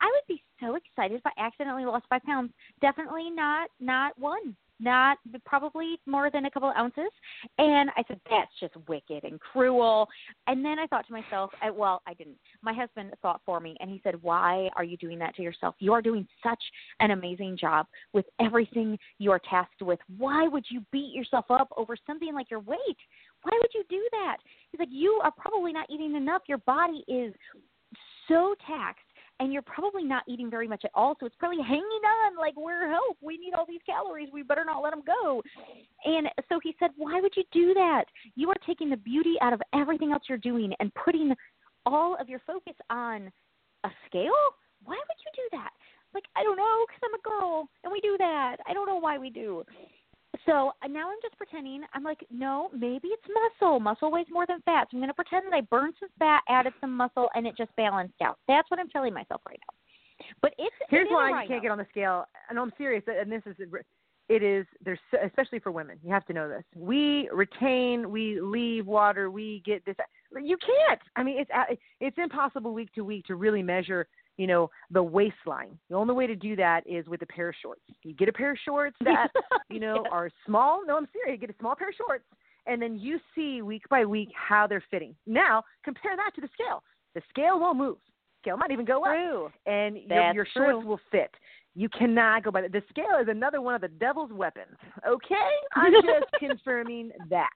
I, 0.00 0.06
would 0.06 0.26
be 0.28 0.42
so 0.60 0.76
excited 0.76 1.16
if 1.16 1.26
I 1.26 1.44
accidentally 1.44 1.84
lost 1.84 2.06
five 2.08 2.22
pounds. 2.24 2.52
Definitely 2.80 3.30
not 3.30 3.68
not 3.80 4.18
one. 4.18 4.56
Not 4.82 5.18
probably 5.44 6.00
more 6.06 6.30
than 6.30 6.46
a 6.46 6.50
couple 6.50 6.70
of 6.70 6.74
ounces. 6.74 7.10
And 7.58 7.90
I 7.98 8.04
said, 8.08 8.18
that's 8.30 8.50
just 8.58 8.72
wicked 8.88 9.24
and 9.24 9.38
cruel. 9.38 10.08
And 10.46 10.64
then 10.64 10.78
I 10.78 10.86
thought 10.86 11.06
to 11.06 11.12
myself, 11.12 11.50
I, 11.62 11.68
well, 11.68 12.00
I 12.06 12.14
didn't. 12.14 12.38
My 12.62 12.72
husband 12.72 13.12
thought 13.20 13.42
for 13.44 13.60
me, 13.60 13.76
and 13.80 13.90
he 13.90 14.00
said, 14.02 14.14
why 14.22 14.70
are 14.76 14.84
you 14.84 14.96
doing 14.96 15.18
that 15.18 15.34
to 15.34 15.42
yourself? 15.42 15.74
You 15.80 15.92
are 15.92 16.00
doing 16.00 16.26
such 16.42 16.62
an 17.00 17.10
amazing 17.10 17.58
job 17.60 17.84
with 18.14 18.24
everything 18.40 18.98
you 19.18 19.30
are 19.32 19.40
tasked 19.50 19.82
with. 19.82 19.98
Why 20.16 20.48
would 20.48 20.64
you 20.70 20.80
beat 20.92 21.14
yourself 21.14 21.44
up 21.50 21.68
over 21.76 21.94
something 22.06 22.32
like 22.32 22.50
your 22.50 22.60
weight? 22.60 22.78
Why 23.42 23.52
would 23.60 23.74
you 23.74 23.84
do 23.90 24.02
that? 24.12 24.38
He's 24.72 24.78
like, 24.78 24.88
you 24.90 25.20
are 25.22 25.32
probably 25.36 25.74
not 25.74 25.90
eating 25.90 26.14
enough. 26.14 26.40
Your 26.46 26.58
body 26.58 27.04
is 27.06 27.34
so 28.28 28.54
taxed 28.66 29.04
and 29.40 29.52
you're 29.52 29.62
probably 29.62 30.04
not 30.04 30.22
eating 30.28 30.50
very 30.50 30.68
much 30.68 30.84
at 30.84 30.90
all. 30.94 31.16
So 31.18 31.26
it's 31.26 31.34
probably 31.36 31.62
hanging 31.62 31.82
on 31.82 32.36
like 32.36 32.54
we're 32.56 32.88
help. 32.88 33.16
We 33.22 33.38
need 33.38 33.54
all 33.54 33.64
these 33.66 33.80
calories. 33.86 34.28
We 34.32 34.42
better 34.42 34.64
not 34.64 34.82
let 34.82 34.90
them 34.90 35.02
go. 35.04 35.42
And 36.04 36.28
so 36.48 36.60
he 36.62 36.76
said, 36.78 36.90
why 36.96 37.20
would 37.20 37.32
you 37.36 37.44
do 37.50 37.74
that? 37.74 38.04
You 38.36 38.50
are 38.50 38.56
taking 38.66 38.90
the 38.90 38.98
beauty 38.98 39.34
out 39.40 39.52
of 39.52 39.62
everything 39.74 40.12
else 40.12 40.22
you're 40.28 40.38
doing 40.38 40.72
and 40.78 40.92
putting 40.94 41.34
all 41.86 42.16
of 42.20 42.28
your 42.28 42.40
focus 42.46 42.74
on 42.90 43.32
a 43.84 43.90
scale. 44.06 44.32
Why 44.84 44.94
would 44.94 45.20
you 45.24 45.32
do 45.34 45.56
that? 45.58 45.70
Like 46.12 46.24
I 46.36 46.42
don't 46.42 46.56
know, 46.56 46.84
because 46.86 47.00
I'm 47.02 47.14
a 47.14 47.22
girl 47.22 47.68
and 47.82 47.92
we 47.92 48.00
do 48.00 48.16
that. 48.18 48.56
I 48.68 48.74
don't 48.74 48.86
know 48.86 48.98
why 48.98 49.16
we 49.16 49.30
do. 49.30 49.64
So 50.46 50.72
uh, 50.82 50.88
now 50.88 51.10
I'm 51.10 51.18
just 51.22 51.36
pretending. 51.36 51.82
I'm 51.94 52.02
like, 52.02 52.24
no, 52.30 52.70
maybe 52.74 53.08
it's 53.08 53.22
muscle. 53.60 53.80
Muscle 53.80 54.10
weighs 54.10 54.26
more 54.30 54.46
than 54.46 54.60
fat. 54.62 54.88
So 54.90 54.96
I'm 54.96 55.00
going 55.00 55.08
to 55.08 55.14
pretend 55.14 55.46
that 55.46 55.56
I 55.56 55.60
burned 55.62 55.94
some 56.00 56.08
fat, 56.18 56.42
added 56.48 56.72
some 56.80 56.96
muscle, 56.96 57.28
and 57.34 57.46
it 57.46 57.56
just 57.56 57.74
balanced 57.76 58.20
out. 58.22 58.38
That's 58.48 58.70
what 58.70 58.80
I'm 58.80 58.88
telling 58.88 59.14
myself 59.14 59.42
right 59.46 59.58
now. 59.68 60.26
But 60.42 60.54
it's 60.58 60.74
Here's 60.88 61.08
it 61.10 61.12
why 61.12 61.42
you 61.42 61.48
can't 61.48 61.62
get 61.62 61.70
on 61.70 61.78
the 61.78 61.86
scale. 61.90 62.26
And 62.48 62.58
I'm 62.58 62.72
serious, 62.76 63.02
and 63.06 63.30
this 63.30 63.42
is 63.46 63.56
it 64.30 64.44
is 64.44 64.64
there's 64.84 65.00
especially 65.24 65.58
for 65.58 65.72
women. 65.72 65.98
You 66.04 66.12
have 66.12 66.24
to 66.26 66.32
know 66.32 66.48
this. 66.48 66.62
We 66.76 67.28
retain, 67.32 68.10
we 68.10 68.40
leave 68.40 68.86
water, 68.86 69.30
we 69.30 69.60
get 69.66 69.84
this. 69.84 69.96
You 70.40 70.56
can't. 70.56 71.00
I 71.16 71.24
mean, 71.24 71.40
it's 71.40 71.50
uh, 71.54 71.74
it's 72.00 72.16
impossible 72.16 72.72
week 72.72 72.92
to 72.94 73.02
week 73.02 73.26
to 73.26 73.34
really 73.34 73.62
measure. 73.62 74.06
You 74.40 74.46
know 74.46 74.70
the 74.90 75.02
waistline. 75.02 75.78
The 75.90 75.96
only 75.96 76.14
way 76.14 76.26
to 76.26 76.34
do 76.34 76.56
that 76.56 76.80
is 76.86 77.06
with 77.06 77.20
a 77.20 77.26
pair 77.26 77.50
of 77.50 77.54
shorts. 77.60 77.82
You 78.04 78.14
get 78.14 78.26
a 78.26 78.32
pair 78.32 78.52
of 78.52 78.58
shorts 78.64 78.96
that 79.04 79.28
you 79.68 79.80
know 79.80 79.96
Yes. 80.02 80.10
are 80.10 80.30
small. 80.46 80.80
No, 80.86 80.96
I'm 80.96 81.06
serious. 81.12 81.38
You 81.38 81.46
get 81.46 81.54
a 81.54 81.58
small 81.60 81.76
pair 81.76 81.90
of 81.90 81.94
shorts, 81.94 82.24
and 82.66 82.80
then 82.80 82.96
you 82.96 83.20
see 83.34 83.60
week 83.60 83.82
by 83.90 84.06
week 84.06 84.30
how 84.34 84.66
they're 84.66 84.82
fitting. 84.90 85.14
Now 85.26 85.62
compare 85.84 86.16
that 86.16 86.30
to 86.36 86.40
the 86.40 86.48
scale. 86.54 86.82
The 87.14 87.20
scale 87.28 87.60
won't 87.60 87.76
move. 87.76 87.98
Scale 88.40 88.56
might 88.56 88.70
even 88.70 88.86
go 88.86 89.04
up 89.04 89.52
and 89.66 89.98
your, 90.08 90.32
your 90.32 90.46
shorts 90.54 90.78
true. 90.80 90.86
will 90.86 91.00
fit. 91.12 91.30
You 91.74 91.90
cannot 91.90 92.42
go 92.44 92.50
by 92.50 92.62
the, 92.62 92.68
the 92.70 92.82
scale 92.88 93.18
is 93.20 93.28
another 93.28 93.60
one 93.60 93.74
of 93.74 93.82
the 93.82 93.88
devil's 93.88 94.32
weapons. 94.32 94.74
Okay, 95.06 95.50
I'm 95.76 95.92
just 96.02 96.32
confirming 96.38 97.10
that 97.28 97.50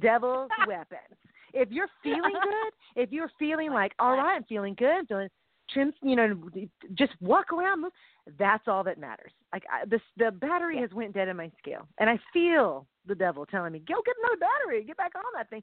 devil's 0.00 0.50
weapons. 0.66 1.16
If 1.54 1.70
you're 1.70 1.88
feeling 2.02 2.34
good, 2.42 3.02
if 3.02 3.12
you're 3.12 3.30
feeling 3.38 3.70
like 3.72 3.92
all 4.00 4.16
right, 4.16 4.34
I'm 4.34 4.44
feeling 4.44 4.74
good, 4.76 4.88
I'm 4.98 5.06
feeling 5.06 5.28
trim, 5.72 5.92
you 6.02 6.16
know, 6.16 6.38
just 6.94 7.12
walk 7.20 7.52
around. 7.52 7.82
Move. 7.82 7.92
That's 8.38 8.66
all 8.66 8.84
that 8.84 8.98
matters. 8.98 9.32
Like 9.52 9.64
I, 9.72 9.86
this, 9.86 10.00
the 10.16 10.30
battery 10.30 10.78
has 10.80 10.90
went 10.92 11.14
dead 11.14 11.28
in 11.28 11.36
my 11.36 11.50
scale, 11.58 11.86
and 11.98 12.10
I 12.10 12.18
feel 12.32 12.86
the 13.06 13.14
devil 13.14 13.46
telling 13.46 13.72
me, 13.72 13.80
"Go 13.80 13.94
get 14.04 14.14
another 14.22 14.38
battery, 14.38 14.84
get 14.84 14.96
back 14.96 15.12
on 15.16 15.22
that 15.36 15.48
thing." 15.50 15.62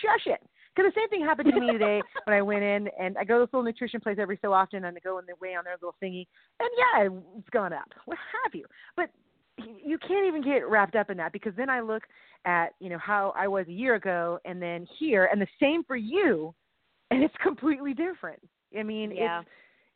Shush 0.00 0.26
it. 0.26 0.40
Because 0.74 0.92
the 0.94 1.00
same 1.00 1.08
thing 1.10 1.22
happened 1.22 1.52
to 1.52 1.60
me 1.60 1.70
today 1.70 2.00
when 2.24 2.36
I 2.36 2.42
went 2.42 2.62
in 2.62 2.88
and 2.98 3.18
I 3.18 3.24
go 3.24 3.38
to 3.38 3.44
this 3.44 3.52
little 3.52 3.64
nutrition 3.64 4.00
place 4.00 4.16
every 4.18 4.38
so 4.40 4.52
often 4.52 4.84
and 4.84 4.96
I 4.96 5.00
go 5.00 5.18
in 5.18 5.26
the 5.26 5.34
way 5.40 5.54
on 5.54 5.64
their 5.64 5.74
little 5.74 5.94
thingy 6.02 6.26
and 6.60 6.68
yeah, 6.78 7.08
it's 7.38 7.48
gone 7.50 7.72
up. 7.72 7.88
What 8.06 8.18
have 8.44 8.54
you? 8.54 8.64
But 8.96 9.10
you 9.58 9.98
can't 9.98 10.26
even 10.26 10.42
get 10.42 10.68
wrapped 10.68 10.96
up 10.96 11.10
in 11.10 11.16
that 11.18 11.32
because 11.32 11.52
then 11.56 11.68
I 11.68 11.80
look 11.80 12.04
at, 12.46 12.68
you 12.80 12.88
know, 12.88 12.98
how 12.98 13.34
I 13.36 13.48
was 13.48 13.66
a 13.68 13.72
year 13.72 13.96
ago 13.96 14.38
and 14.46 14.62
then 14.62 14.86
here 14.98 15.26
and 15.26 15.40
the 15.40 15.46
same 15.60 15.84
for 15.84 15.96
you 15.96 16.54
and 17.10 17.22
it's 17.22 17.34
completely 17.42 17.92
different. 17.92 18.40
I 18.78 18.82
mean, 18.82 19.10
Yeah. 19.10 19.42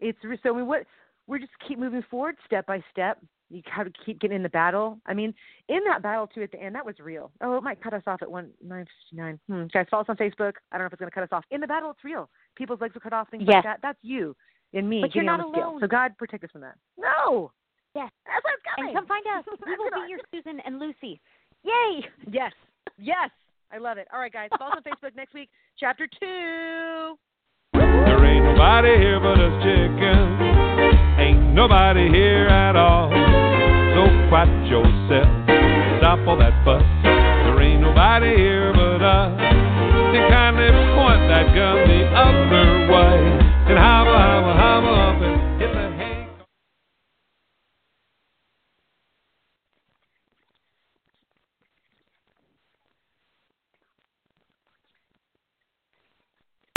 it's 0.00 0.18
it's 0.22 0.42
so 0.42 0.52
we 0.52 0.62
what 0.62 0.84
we 1.26 1.38
just 1.38 1.52
keep 1.66 1.78
moving 1.78 2.02
forward 2.10 2.36
step 2.46 2.66
by 2.66 2.82
step. 2.90 3.18
You 3.48 3.62
have 3.66 3.86
to 3.86 3.92
keep 4.04 4.18
getting 4.20 4.36
in 4.36 4.42
the 4.42 4.48
battle. 4.48 4.98
I 5.06 5.14
mean, 5.14 5.32
in 5.68 5.80
that 5.88 6.02
battle 6.02 6.26
too 6.26 6.42
at 6.42 6.50
the 6.50 6.60
end, 6.60 6.74
that 6.74 6.84
was 6.84 6.98
real. 6.98 7.30
Oh, 7.40 7.56
it 7.56 7.62
might 7.62 7.80
cut 7.80 7.94
us 7.94 8.02
off 8.06 8.20
at 8.22 8.30
one 8.30 8.50
nine 8.64 8.84
fifty 8.86 9.16
nine. 9.22 9.38
Hmm. 9.48 9.66
Guys, 9.72 9.86
follow 9.90 10.02
us 10.02 10.08
on 10.08 10.16
Facebook. 10.16 10.54
I 10.72 10.78
don't 10.78 10.80
know 10.80 10.86
if 10.86 10.92
it's 10.92 11.00
going 11.00 11.10
to 11.10 11.14
cut 11.14 11.22
us 11.22 11.28
off. 11.32 11.44
In 11.50 11.60
the 11.60 11.66
battle, 11.66 11.90
it's 11.90 12.02
real. 12.04 12.28
People's 12.56 12.80
legs 12.80 12.96
are 12.96 13.00
cut 13.00 13.12
off, 13.12 13.28
things 13.30 13.44
Yes. 13.46 13.56
like 13.56 13.64
that. 13.64 13.78
That's 13.82 13.98
you 14.02 14.34
and 14.74 14.88
me 14.88 15.00
But 15.00 15.14
you're 15.14 15.24
not 15.24 15.40
alone. 15.40 15.80
So 15.80 15.86
God 15.86 16.16
protect 16.18 16.42
us 16.44 16.50
from 16.50 16.62
that. 16.62 16.74
No. 16.98 17.52
Yes. 17.94 18.10
That's 18.26 18.44
what's 18.44 18.62
coming. 18.74 18.96
And 18.96 18.98
come 18.98 19.06
find 19.06 19.24
us. 19.38 19.44
We 19.66 19.76
will 19.78 19.90
be 20.04 20.10
your 20.10 20.20
Susan 20.32 20.60
and 20.66 20.78
Lucy. 20.80 21.20
Yay! 21.62 22.04
Yes. 22.30 22.52
Yes. 22.98 23.30
I 23.72 23.78
love 23.78 23.96
it. 23.98 24.06
All 24.12 24.18
right, 24.20 24.32
guys. 24.32 24.48
Follow 24.58 24.72
us 24.72 24.82
on 24.84 24.92
Facebook 24.92 25.14
next 25.16 25.34
week. 25.34 25.50
Chapter 25.78 26.06
two. 26.20 27.16
There 27.76 28.24
ain't 28.24 28.44
nobody 28.44 28.96
here 28.96 29.20
but 29.20 29.38
us 29.38 29.54
chickens. 29.62 30.40
Ain't 31.20 31.54
nobody 31.54 32.08
here 32.08 32.48
at 32.48 32.76
all. 32.76 33.10
So 33.10 34.08
quiet 34.28 34.50
yourself. 34.68 35.28
Stop 35.98 36.20
all 36.28 36.38
that 36.38 36.56
fuss. 36.64 36.84
There 37.04 37.60
ain't 37.60 37.80
nobody 37.80 38.36
here 38.36 38.72
but 38.72 39.02
us. 39.02 39.32
Then 40.12 40.24
kindly 40.30 40.68
point 40.96 41.22
that 41.28 41.52
gun 41.52 41.76
the 41.88 42.00
other 42.16 42.66
way. 42.92 43.18
And 43.68 43.78
hobble, 43.78 44.14
hobble, 44.14 44.54
hobble 44.54 44.94
up 44.94 45.20
and 45.20 45.35